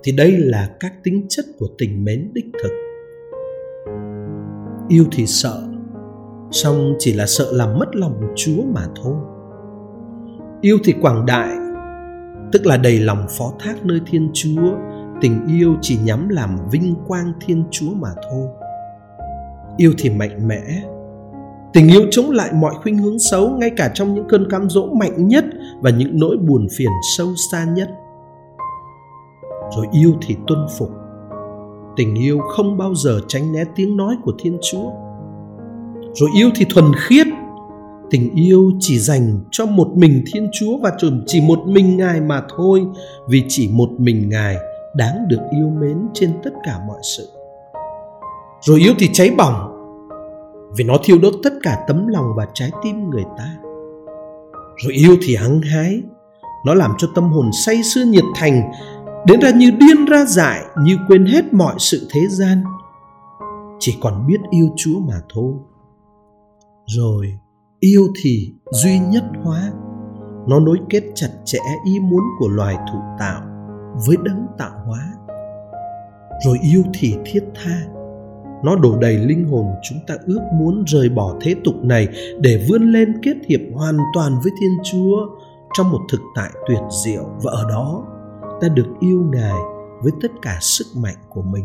thì 0.04 0.12
đây 0.12 0.32
là 0.38 0.70
các 0.80 0.92
tính 1.04 1.26
chất 1.28 1.44
của 1.58 1.66
tình 1.78 2.04
mến 2.04 2.30
đích 2.34 2.46
thực. 2.62 2.72
Yêu 4.88 5.04
thì 5.12 5.26
sợ, 5.26 5.62
song 6.50 6.94
chỉ 6.98 7.12
là 7.12 7.26
sợ 7.26 7.48
làm 7.52 7.78
mất 7.78 7.96
lòng 7.96 8.20
Chúa 8.36 8.62
mà 8.74 8.86
thôi. 9.02 9.14
Yêu 10.64 10.78
thì 10.84 10.94
quảng 11.00 11.26
đại, 11.26 11.50
tức 12.52 12.66
là 12.66 12.76
đầy 12.76 12.98
lòng 12.98 13.26
phó 13.38 13.44
thác 13.58 13.86
nơi 13.86 14.00
Thiên 14.06 14.30
Chúa, 14.34 14.74
tình 15.20 15.46
yêu 15.58 15.76
chỉ 15.80 15.98
nhắm 16.04 16.28
làm 16.28 16.58
vinh 16.70 16.94
quang 17.06 17.32
Thiên 17.40 17.64
Chúa 17.70 17.90
mà 17.94 18.08
thôi. 18.30 18.48
Yêu 19.76 19.92
thì 19.98 20.10
mạnh 20.10 20.48
mẽ, 20.48 20.62
Tình 21.72 21.88
yêu 21.88 22.02
chống 22.10 22.30
lại 22.30 22.50
mọi 22.52 22.74
khuynh 22.82 22.98
hướng 22.98 23.18
xấu 23.18 23.50
ngay 23.50 23.70
cả 23.76 23.90
trong 23.94 24.14
những 24.14 24.28
cơn 24.28 24.50
cám 24.50 24.70
dỗ 24.70 24.86
mạnh 24.86 25.28
nhất 25.28 25.44
và 25.80 25.90
những 25.90 26.20
nỗi 26.20 26.36
buồn 26.36 26.66
phiền 26.76 26.90
sâu 27.16 27.34
xa 27.52 27.64
nhất. 27.64 27.88
Rồi 29.76 29.86
yêu 29.92 30.12
thì 30.26 30.36
tuân 30.46 30.66
phục. 30.78 30.90
Tình 31.96 32.14
yêu 32.14 32.38
không 32.38 32.78
bao 32.78 32.94
giờ 32.94 33.20
tránh 33.28 33.52
né 33.52 33.64
tiếng 33.76 33.96
nói 33.96 34.16
của 34.24 34.32
Thiên 34.38 34.58
Chúa. 34.62 34.90
Rồi 36.14 36.30
yêu 36.36 36.50
thì 36.54 36.66
thuần 36.70 36.84
khiết. 36.96 37.26
Tình 38.10 38.34
yêu 38.34 38.70
chỉ 38.80 38.98
dành 38.98 39.40
cho 39.50 39.66
một 39.66 39.88
mình 39.94 40.24
Thiên 40.32 40.48
Chúa 40.52 40.78
và 40.78 40.92
chỉ 41.26 41.40
một 41.40 41.58
mình 41.66 41.96
Ngài 41.96 42.20
mà 42.20 42.42
thôi, 42.56 42.86
vì 43.28 43.44
chỉ 43.48 43.70
một 43.72 43.88
mình 43.98 44.28
Ngài 44.28 44.56
đáng 44.96 45.28
được 45.28 45.40
yêu 45.50 45.68
mến 45.68 45.98
trên 46.14 46.32
tất 46.42 46.50
cả 46.64 46.80
mọi 46.86 46.98
sự. 47.16 47.28
Rồi 48.60 48.80
yêu 48.80 48.94
thì 48.98 49.08
cháy 49.12 49.30
bỏng, 49.38 49.70
vì 50.76 50.84
nó 50.84 50.96
thiêu 51.04 51.18
đốt 51.18 51.34
tất 51.42 51.52
cả 51.62 51.84
tấm 51.88 52.06
lòng 52.06 52.26
và 52.36 52.46
trái 52.54 52.70
tim 52.84 53.10
người 53.10 53.24
ta. 53.38 53.56
Rồi 54.84 54.92
yêu 54.92 55.16
thì 55.22 55.36
hăng 55.36 55.60
hái 55.62 56.02
nó 56.66 56.74
làm 56.74 56.90
cho 56.98 57.08
tâm 57.14 57.24
hồn 57.32 57.50
say 57.66 57.82
sưa 57.82 58.04
nhiệt 58.04 58.24
thành 58.34 58.72
đến 59.26 59.40
ra 59.40 59.50
như 59.50 59.70
điên 59.70 60.04
ra 60.04 60.24
dại 60.24 60.60
như 60.82 60.98
quên 61.08 61.26
hết 61.26 61.52
mọi 61.52 61.74
sự 61.78 62.08
thế 62.10 62.20
gian. 62.28 62.64
Chỉ 63.78 63.96
còn 64.00 64.26
biết 64.26 64.40
yêu 64.50 64.68
chúa 64.76 64.98
mà 65.08 65.20
thôi. 65.34 65.52
Rồi 66.86 67.38
yêu 67.84 68.08
thì 68.22 68.52
duy 68.70 68.98
nhất 68.98 69.24
hóa. 69.42 69.72
Nó 70.48 70.60
nối 70.60 70.78
kết 70.90 71.02
chặt 71.14 71.28
chẽ 71.44 71.58
ý 71.86 72.00
muốn 72.00 72.22
của 72.38 72.48
loài 72.48 72.76
thụ 72.92 72.98
tạo 73.18 73.42
với 74.06 74.16
đấng 74.24 74.46
tạo 74.58 74.72
hóa. 74.86 75.12
Rồi 76.44 76.58
yêu 76.72 76.82
thì 76.94 77.16
thiết 77.24 77.44
tha. 77.54 77.86
Nó 78.64 78.76
đổ 78.76 78.98
đầy 79.00 79.18
linh 79.18 79.44
hồn 79.48 79.66
chúng 79.82 79.98
ta 80.06 80.14
ước 80.26 80.40
muốn 80.54 80.84
rời 80.86 81.08
bỏ 81.08 81.34
thế 81.40 81.54
tục 81.64 81.74
này 81.82 82.08
để 82.40 82.66
vươn 82.68 82.82
lên 82.82 83.20
kết 83.22 83.36
hiệp 83.48 83.60
hoàn 83.74 83.96
toàn 84.14 84.40
với 84.42 84.52
thiên 84.60 84.78
chúa 84.84 85.16
trong 85.78 85.90
một 85.90 86.00
thực 86.12 86.20
tại 86.34 86.50
tuyệt 86.68 86.82
diệu. 87.04 87.24
Và 87.42 87.52
ở 87.52 87.64
đó, 87.68 88.04
ta 88.60 88.68
được 88.68 88.86
yêu 89.00 89.24
ngài 89.32 89.58
với 90.02 90.12
tất 90.22 90.32
cả 90.42 90.58
sức 90.60 90.86
mạnh 90.96 91.16
của 91.28 91.42
mình. 91.42 91.64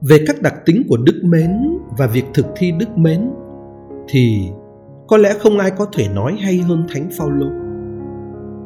Về 0.00 0.24
các 0.26 0.42
đặc 0.42 0.54
tính 0.66 0.82
của 0.88 0.96
đức 0.96 1.20
mến 1.24 1.78
và 1.98 2.06
việc 2.06 2.24
thực 2.34 2.46
thi 2.56 2.72
đức 2.78 2.98
mến 2.98 3.30
thì 4.08 4.48
có 5.08 5.16
lẽ 5.16 5.34
không 5.40 5.58
ai 5.58 5.70
có 5.70 5.86
thể 5.92 6.08
nói 6.08 6.36
hay 6.42 6.58
hơn 6.58 6.86
thánh 6.88 7.10
phaolô 7.18 7.46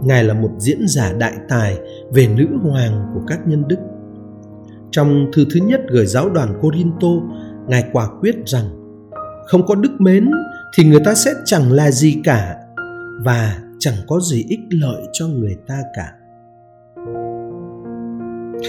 Ngài 0.04 0.24
là 0.24 0.34
một 0.34 0.50
diễn 0.58 0.78
giả 0.86 1.12
đại 1.18 1.34
tài 1.48 1.78
về 2.12 2.28
nữ 2.28 2.46
hoàng 2.62 3.06
của 3.14 3.20
các 3.26 3.40
nhân 3.46 3.68
đức. 3.68 3.78
Trong 4.90 5.26
thư 5.32 5.44
thứ 5.54 5.60
nhất 5.60 5.80
gửi 5.88 6.06
giáo 6.06 6.28
đoàn 6.28 6.58
Corinto, 6.60 7.08
Ngài 7.68 7.84
quả 7.92 8.08
quyết 8.20 8.36
rằng 8.46 8.64
không 9.46 9.66
có 9.66 9.74
đức 9.74 9.90
mến 9.98 10.30
thì 10.76 10.84
người 10.84 11.00
ta 11.04 11.14
sẽ 11.14 11.30
chẳng 11.44 11.72
là 11.72 11.90
gì 11.90 12.20
cả 12.24 12.56
và 13.24 13.58
chẳng 13.78 13.94
có 14.08 14.20
gì 14.20 14.44
ích 14.48 14.60
lợi 14.70 15.02
cho 15.12 15.26
người 15.26 15.56
ta 15.66 15.78
cả. 15.96 16.12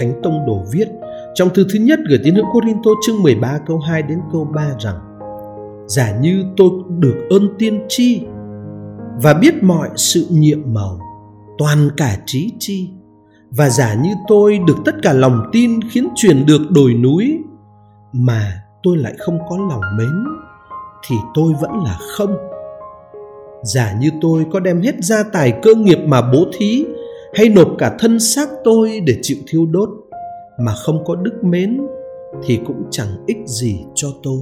Thánh 0.00 0.20
Tông 0.22 0.46
Đồ 0.46 0.64
viết 0.72 0.88
trong 1.36 1.50
thư 1.54 1.66
thứ 1.72 1.78
nhất 1.78 1.98
gửi 2.08 2.18
tín 2.24 2.34
hữu 2.34 2.44
Corinto 2.52 2.90
chương 3.06 3.22
13 3.22 3.58
câu 3.66 3.78
2 3.78 4.02
đến 4.02 4.18
câu 4.32 4.44
3 4.54 4.70
rằng, 4.78 4.96
Giả 5.88 6.18
như 6.20 6.44
tôi 6.56 6.70
được 6.98 7.26
ơn 7.30 7.48
tiên 7.58 7.84
tri 7.88 8.22
và 9.22 9.34
biết 9.34 9.54
mọi 9.62 9.88
sự 9.96 10.26
nhiệm 10.30 10.58
màu, 10.66 10.98
toàn 11.58 11.90
cả 11.96 12.16
trí 12.26 12.52
chi, 12.58 12.90
và 13.50 13.68
giả 13.70 13.94
như 13.94 14.10
tôi 14.28 14.60
được 14.66 14.76
tất 14.84 14.92
cả 15.02 15.12
lòng 15.12 15.42
tin 15.52 15.80
khiến 15.90 16.08
truyền 16.14 16.46
được 16.46 16.60
đồi 16.70 16.94
núi, 16.94 17.38
mà 18.12 18.62
tôi 18.82 18.96
lại 18.96 19.14
không 19.18 19.38
có 19.50 19.56
lòng 19.56 19.96
mến, 19.98 20.24
thì 21.08 21.16
tôi 21.34 21.52
vẫn 21.60 21.70
là 21.84 21.98
không. 22.16 22.36
Giả 23.62 23.96
như 24.00 24.10
tôi 24.20 24.46
có 24.52 24.60
đem 24.60 24.80
hết 24.80 24.94
gia 24.98 25.22
tài 25.22 25.52
cơ 25.62 25.74
nghiệp 25.74 25.98
mà 26.06 26.22
bố 26.32 26.44
thí, 26.58 26.86
hay 27.34 27.48
nộp 27.48 27.68
cả 27.78 27.96
thân 27.98 28.20
xác 28.20 28.48
tôi 28.64 29.00
để 29.00 29.18
chịu 29.22 29.38
thiêu 29.46 29.66
đốt 29.66 29.88
mà 30.58 30.72
không 30.74 31.04
có 31.04 31.14
đức 31.14 31.44
mến 31.44 31.86
thì 32.44 32.60
cũng 32.66 32.82
chẳng 32.90 33.24
ích 33.26 33.38
gì 33.46 33.84
cho 33.94 34.08
tôi 34.22 34.40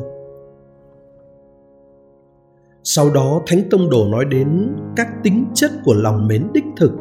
sau 2.83 3.11
đó 3.15 3.41
thánh 3.47 3.63
tông 3.71 3.91
đồ 3.91 4.07
nói 4.09 4.25
đến 4.25 4.77
các 4.97 5.09
tính 5.23 5.45
chất 5.55 5.71
của 5.85 5.95
lòng 5.95 6.29
mến 6.29 6.43
đích 6.55 6.65
thực 6.77 6.93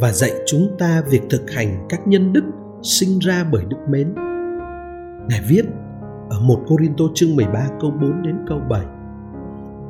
và 0.00 0.12
dạy 0.12 0.30
chúng 0.46 0.68
ta 0.78 1.02
việc 1.10 1.22
thực 1.30 1.50
hành 1.50 1.86
các 1.88 2.06
nhân 2.06 2.32
đức 2.32 2.44
sinh 2.82 3.18
ra 3.18 3.44
bởi 3.52 3.64
đức 3.68 3.76
mến. 3.88 4.14
Ngài 5.28 5.40
viết 5.48 5.62
ở 6.30 6.40
1 6.40 6.58
Corinto 6.66 7.04
chương 7.14 7.36
13 7.36 7.68
câu 7.80 7.90
4 7.90 8.22
đến 8.22 8.36
câu 8.48 8.60
7. 8.70 8.80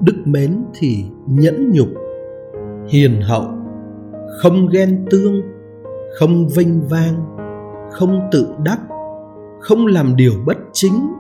Đức 0.01 0.17
mến 0.25 0.65
thì 0.75 1.05
nhẫn 1.27 1.71
nhục, 1.71 1.89
hiền 2.89 3.21
hậu, 3.21 3.45
không 4.43 4.69
ghen 4.73 5.07
tương, 5.11 5.43
không 6.19 6.49
vinh 6.49 6.81
vang, 6.89 7.37
không 7.93 8.29
tự 8.33 8.55
đắc, 8.65 8.79
không 9.61 9.87
làm 9.87 10.17
điều 10.17 10.33
bất 10.47 10.57
chính, 10.73 11.13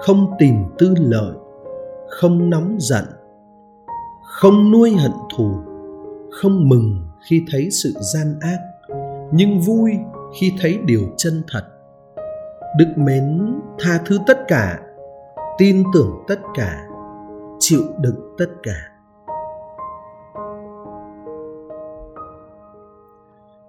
không 0.00 0.30
tìm 0.38 0.54
tư 0.78 0.94
lợi, 0.98 1.34
không 2.08 2.50
nóng 2.50 2.76
giận, 2.78 3.04
không 4.22 4.70
nuôi 4.70 4.90
hận 4.90 5.12
thù, 5.36 5.50
không 6.30 6.68
mừng 6.68 7.08
khi 7.28 7.42
thấy 7.52 7.68
sự 7.70 7.92
gian 8.14 8.38
ác 8.40 8.58
nhưng 9.32 9.60
vui 9.60 9.90
khi 10.40 10.52
thấy 10.60 10.78
điều 10.84 11.02
chân 11.16 11.42
thật. 11.48 11.64
Đức 12.78 12.94
mến 12.96 13.54
tha 13.78 14.00
thứ 14.06 14.18
tất 14.26 14.38
cả 14.48 14.80
tin 15.58 15.82
tưởng 15.94 16.24
tất 16.28 16.38
cả 16.54 16.86
chịu 17.58 17.82
đựng 17.98 18.34
tất 18.38 18.48
cả. 18.62 18.93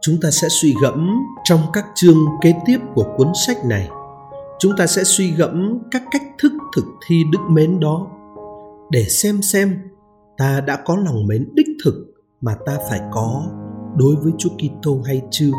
Chúng 0.05 0.19
ta 0.21 0.31
sẽ 0.31 0.47
suy 0.49 0.73
gẫm 0.81 1.23
trong 1.43 1.59
các 1.73 1.85
chương 1.95 2.17
kế 2.41 2.53
tiếp 2.65 2.77
của 2.95 3.05
cuốn 3.17 3.31
sách 3.47 3.65
này 3.65 3.89
chúng 4.59 4.71
ta 4.77 4.87
sẽ 4.87 5.03
suy 5.03 5.31
gẫm 5.31 5.79
các 5.91 6.03
cách 6.11 6.21
thức 6.39 6.53
thực 6.75 6.85
thi 7.07 7.23
đức 7.31 7.39
mến 7.49 7.79
đó 7.79 8.07
để 8.91 9.03
xem 9.03 9.41
xem 9.41 9.79
ta 10.37 10.61
đã 10.61 10.75
có 10.85 10.95
lòng 10.95 11.27
mến 11.27 11.49
đích 11.53 11.67
thực 11.83 12.13
mà 12.41 12.55
ta 12.65 12.77
phải 12.89 13.01
có 13.11 13.45
đối 13.95 14.15
với 14.15 14.33
Chúa 14.37 14.49
Kitô 14.49 15.01
hay 15.05 15.21
chưa 15.31 15.51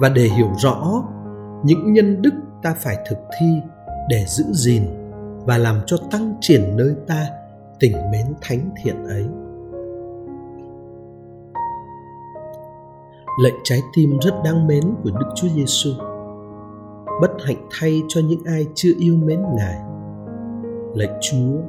và 0.00 0.08
để 0.08 0.22
hiểu 0.22 0.50
rõ 0.58 1.04
những 1.64 1.92
nhân 1.92 2.22
đức 2.22 2.34
ta 2.62 2.74
phải 2.78 2.96
thực 3.08 3.18
thi 3.40 3.46
để 4.08 4.24
giữ 4.28 4.44
gìn 4.52 4.82
và 5.46 5.58
làm 5.58 5.80
cho 5.86 5.96
tăng 6.10 6.34
triển 6.40 6.76
nơi 6.76 6.94
ta 7.06 7.26
tình 7.80 8.10
mến 8.12 8.26
thánh 8.40 8.70
thiện 8.82 9.06
ấy. 9.06 9.26
Lệnh 13.38 13.54
trái 13.64 13.82
tim 13.94 14.18
rất 14.18 14.34
đáng 14.44 14.66
mến 14.66 14.84
của 15.02 15.10
Đức 15.10 15.26
Chúa 15.34 15.48
Giêsu. 15.48 15.90
Bất 17.20 17.30
hạnh 17.44 17.68
thay 17.70 18.02
cho 18.08 18.20
những 18.20 18.44
ai 18.44 18.66
chưa 18.74 18.92
yêu 18.98 19.16
mến 19.16 19.42
Ngài. 19.56 19.78
lạy 20.94 21.08
chúa 21.20 21.60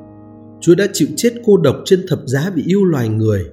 chúa 0.60 0.76
đã 0.76 0.86
chịu 0.94 1.08
chết 1.16 1.30
cô 1.46 1.58
độc 1.58 1.76
trên 1.86 2.00
thập 2.10 2.20
giá 2.26 2.52
vì 2.56 2.64
yêu 2.66 2.86
loài 2.86 3.10
người 3.10 3.46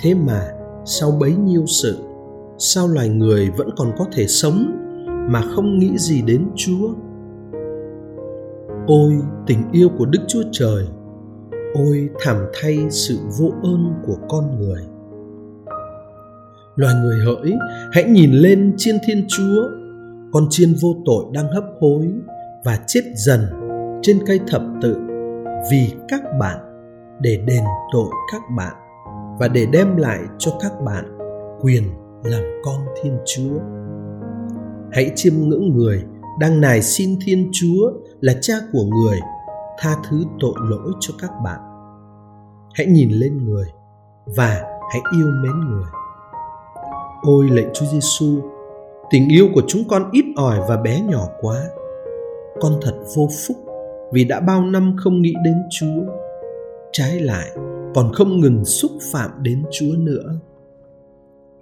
thế 0.00 0.14
mà, 0.14 0.48
sau 0.84 1.10
bấy 1.10 1.34
nhiêu 1.36 1.64
sự, 1.66 1.96
sao 2.58 2.88
loài 2.88 3.08
người 3.08 3.50
vẫn 3.56 3.70
còn 3.76 3.92
có 3.98 4.04
thể 4.12 4.26
sống 4.26 4.76
mà 5.30 5.42
không 5.54 5.78
nghĩ 5.78 5.98
gì 5.98 6.22
đến 6.22 6.48
chúa 6.56 6.88
ôi, 8.86 9.12
tình 9.46 9.62
yêu 9.72 9.88
của 9.98 10.06
đức 10.06 10.20
chúa 10.28 10.42
trời 10.52 10.88
ôi, 11.74 12.08
thảm 12.20 12.36
thay 12.60 12.78
sự 12.90 13.18
vô 13.38 13.50
ơn 13.62 13.94
của 14.06 14.16
con 14.28 14.60
người 14.60 14.82
loài 16.76 16.94
người 16.94 17.24
hỡi, 17.24 17.52
hãy 17.92 18.04
nhìn 18.04 18.32
lên 18.32 18.74
chiên 18.76 18.96
thiên 19.06 19.24
chúa. 19.28 19.62
Con 20.32 20.46
chiên 20.50 20.74
vô 20.82 20.96
tội 21.04 21.24
đang 21.32 21.52
hấp 21.52 21.64
hối 21.80 22.08
và 22.64 22.78
chết 22.86 23.02
dần 23.14 23.40
trên 24.02 24.18
cây 24.26 24.40
thập 24.48 24.62
tự 24.82 24.96
vì 25.70 25.92
các 26.08 26.20
bạn, 26.40 26.58
để 27.20 27.38
đền 27.46 27.62
tội 27.92 28.08
các 28.32 28.42
bạn 28.56 28.74
và 29.40 29.48
để 29.48 29.66
đem 29.72 29.96
lại 29.96 30.20
cho 30.38 30.52
các 30.60 30.72
bạn 30.84 31.18
quyền 31.60 31.82
làm 32.24 32.42
con 32.64 32.80
thiên 33.02 33.18
chúa. 33.26 33.58
Hãy 34.92 35.12
chiêm 35.14 35.32
ngưỡng 35.36 35.68
người 35.76 36.04
đang 36.40 36.60
nài 36.60 36.82
xin 36.82 37.18
thiên 37.26 37.48
chúa 37.52 37.92
là 38.20 38.34
cha 38.40 38.54
của 38.72 38.84
người, 38.84 39.20
tha 39.78 39.96
thứ 40.10 40.24
tội 40.40 40.54
lỗi 40.70 40.92
cho 41.00 41.14
các 41.20 41.30
bạn. 41.44 41.60
Hãy 42.74 42.86
nhìn 42.86 43.10
lên 43.10 43.44
người 43.44 43.66
và 44.36 44.62
hãy 44.92 45.02
yêu 45.12 45.26
mến 45.42 45.60
người 45.70 45.90
ôi 47.26 47.48
lạy 47.50 47.66
chúa 47.74 47.86
giêsu 47.86 48.40
tình 49.10 49.28
yêu 49.28 49.48
của 49.54 49.62
chúng 49.66 49.82
con 49.88 50.10
ít 50.12 50.24
ỏi 50.36 50.60
và 50.68 50.76
bé 50.76 51.00
nhỏ 51.00 51.28
quá. 51.40 51.62
Con 52.60 52.72
thật 52.82 52.94
vô 53.16 53.28
phúc 53.46 53.56
vì 54.12 54.24
đã 54.24 54.40
bao 54.40 54.62
năm 54.62 54.96
không 54.98 55.22
nghĩ 55.22 55.34
đến 55.44 55.54
chúa. 55.70 56.12
Trái 56.92 57.20
lại, 57.20 57.50
còn 57.94 58.12
không 58.12 58.40
ngừng 58.40 58.64
xúc 58.64 58.90
phạm 59.12 59.30
đến 59.42 59.64
chúa 59.72 59.94
nữa. 59.98 60.40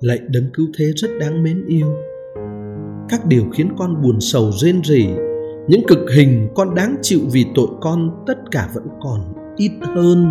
Lạy 0.00 0.18
đấng 0.28 0.44
cứu 0.54 0.66
thế 0.78 0.84
rất 0.96 1.08
đáng 1.20 1.42
mến 1.42 1.64
yêu. 1.66 1.86
Các 3.08 3.26
điều 3.26 3.44
khiến 3.52 3.68
con 3.78 4.02
buồn 4.02 4.20
sầu 4.20 4.52
rên 4.52 4.82
rỉ, 4.84 5.06
những 5.68 5.86
cực 5.88 6.10
hình 6.16 6.48
con 6.54 6.74
đáng 6.74 6.96
chịu 7.02 7.20
vì 7.32 7.46
tội 7.54 7.68
con 7.80 8.24
tất 8.26 8.38
cả 8.50 8.68
vẫn 8.74 8.88
còn 9.00 9.20
ít 9.56 9.72
hơn 9.82 10.30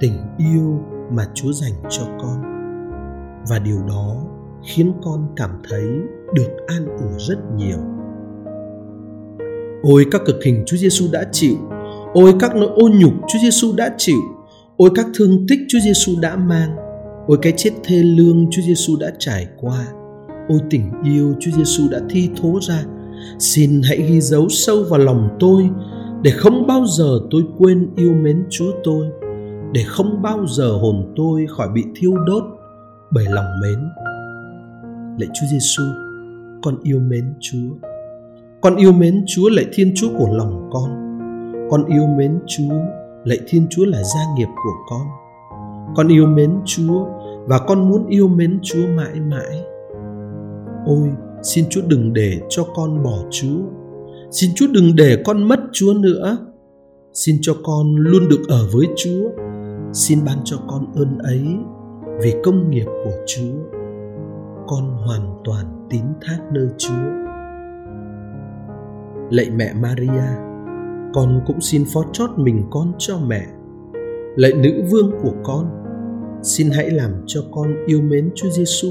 tình 0.00 0.12
yêu 0.38 0.80
mà 1.10 1.26
chúa 1.34 1.52
dành 1.52 1.72
cho 1.90 2.02
con. 2.22 2.42
Và 3.48 3.58
điều 3.58 3.78
đó 3.88 4.16
khiến 4.64 4.92
con 5.04 5.26
cảm 5.36 5.50
thấy 5.68 5.84
được 6.34 6.48
an 6.66 6.86
ủi 6.86 7.18
rất 7.18 7.38
nhiều. 7.56 7.78
Ôi 9.82 10.06
các 10.10 10.22
cực 10.26 10.44
hình 10.44 10.62
chúa 10.66 10.76
giêsu 10.76 11.04
đã 11.12 11.24
chịu. 11.32 11.56
Ôi 12.14 12.34
các 12.40 12.56
nỗi 12.56 12.70
ô 12.74 12.88
nhục 12.88 13.12
chúa 13.28 13.38
giêsu 13.42 13.72
đã 13.76 13.94
chịu. 13.98 14.20
Ôi 14.76 14.90
các 14.94 15.06
thương 15.14 15.46
tích 15.48 15.60
chúa 15.68 15.78
giêsu 15.84 16.12
đã 16.20 16.36
mang. 16.36 16.76
Ôi 17.26 17.38
cái 17.42 17.52
chết 17.56 17.70
thê 17.84 17.96
lương 17.96 18.46
chúa 18.50 18.62
giêsu 18.62 18.96
đã 19.00 19.12
trải 19.18 19.46
qua. 19.60 19.86
Ôi 20.48 20.58
tình 20.70 20.82
yêu 21.04 21.34
Chúa 21.40 21.50
Giêsu 21.50 21.88
đã 21.90 22.00
thi 22.10 22.30
thố 22.42 22.58
ra. 22.60 22.84
Xin 23.38 23.80
hãy 23.88 24.02
ghi 24.02 24.20
dấu 24.20 24.48
sâu 24.48 24.82
vào 24.88 25.00
lòng 25.00 25.28
tôi 25.40 25.70
để 26.22 26.30
không 26.30 26.66
bao 26.66 26.86
giờ 26.86 27.20
tôi 27.30 27.44
quên 27.58 27.90
yêu 27.96 28.14
mến 28.14 28.44
Chúa 28.50 28.72
tôi, 28.84 29.06
để 29.72 29.82
không 29.86 30.22
bao 30.22 30.46
giờ 30.46 30.72
hồn 30.72 31.12
tôi 31.16 31.46
khỏi 31.48 31.68
bị 31.74 31.84
thiêu 31.96 32.14
đốt 32.26 32.42
bởi 33.10 33.24
lòng 33.30 33.46
mến. 33.62 33.78
Lạy 35.18 35.28
Chúa 35.34 35.46
Giêsu, 35.52 35.82
con 36.62 36.78
yêu 36.82 36.98
mến 36.98 37.34
Chúa. 37.40 37.88
Con 38.60 38.76
yêu 38.76 38.92
mến 38.92 39.24
Chúa 39.26 39.48
lạy 39.48 39.66
Thiên 39.72 39.92
Chúa 39.96 40.08
của 40.18 40.28
lòng 40.32 40.70
con. 40.72 40.90
Con 41.70 41.84
yêu 41.84 42.06
mến 42.18 42.38
Chúa 42.46 42.74
lạy 43.24 43.38
Thiên 43.46 43.66
Chúa 43.70 43.84
là 43.84 44.02
gia 44.02 44.20
nghiệp 44.36 44.48
của 44.64 44.74
con. 44.90 45.06
Con 45.96 46.08
yêu 46.08 46.26
mến 46.26 46.60
Chúa 46.64 47.06
và 47.46 47.58
con 47.58 47.88
muốn 47.88 48.06
yêu 48.06 48.28
mến 48.28 48.58
Chúa 48.62 48.86
mãi 48.96 49.20
mãi 49.20 49.64
ôi 50.86 51.08
xin 51.42 51.64
chúa 51.70 51.80
đừng 51.88 52.12
để 52.12 52.40
cho 52.48 52.64
con 52.74 53.02
bỏ 53.02 53.18
chúa 53.30 53.60
xin 54.30 54.50
chúa 54.54 54.66
đừng 54.72 54.96
để 54.96 55.22
con 55.24 55.42
mất 55.48 55.60
chúa 55.72 55.94
nữa 55.94 56.38
xin 57.12 57.36
cho 57.42 57.54
con 57.64 57.96
luôn 57.96 58.28
được 58.28 58.48
ở 58.48 58.68
với 58.72 58.86
chúa 58.96 59.30
xin 59.92 60.18
ban 60.26 60.38
cho 60.44 60.56
con 60.68 60.92
ơn 60.94 61.18
ấy 61.18 61.44
vì 62.22 62.34
công 62.44 62.70
nghiệp 62.70 62.86
của 62.86 63.12
chúa 63.26 63.81
con 64.66 64.96
hoàn 65.06 65.40
toàn 65.44 65.86
tín 65.90 66.04
thác 66.20 66.38
nơi 66.52 66.68
chúa. 66.78 67.22
Lạy 69.30 69.50
mẹ 69.50 69.72
maria, 69.72 70.38
con 71.14 71.40
cũng 71.46 71.60
xin 71.60 71.84
phó 71.94 72.04
chót 72.12 72.30
mình 72.36 72.66
con 72.70 72.92
cho 72.98 73.18
mẹ. 73.26 73.46
Lạy 74.36 74.52
nữ 74.52 74.82
vương 74.90 75.10
của 75.22 75.32
con, 75.44 75.70
xin 76.42 76.70
hãy 76.70 76.90
làm 76.90 77.10
cho 77.26 77.40
con 77.52 77.74
yêu 77.86 78.00
mến 78.02 78.30
chúa 78.34 78.50
giêsu 78.50 78.88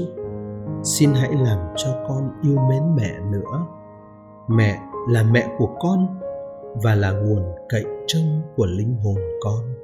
xin 0.82 1.10
hãy 1.14 1.30
làm 1.44 1.58
cho 1.76 2.04
con 2.08 2.30
yêu 2.42 2.56
mến 2.68 2.96
mẹ 2.96 3.20
nữa. 3.32 3.66
Mẹ 4.48 4.80
là 5.08 5.22
mẹ 5.22 5.48
của 5.58 5.68
con 5.80 6.06
và 6.82 6.94
là 6.94 7.10
nguồn 7.10 7.42
cậy 7.68 7.84
trông 8.06 8.42
của 8.56 8.66
linh 8.66 8.94
hồn 8.94 9.16
con. 9.40 9.81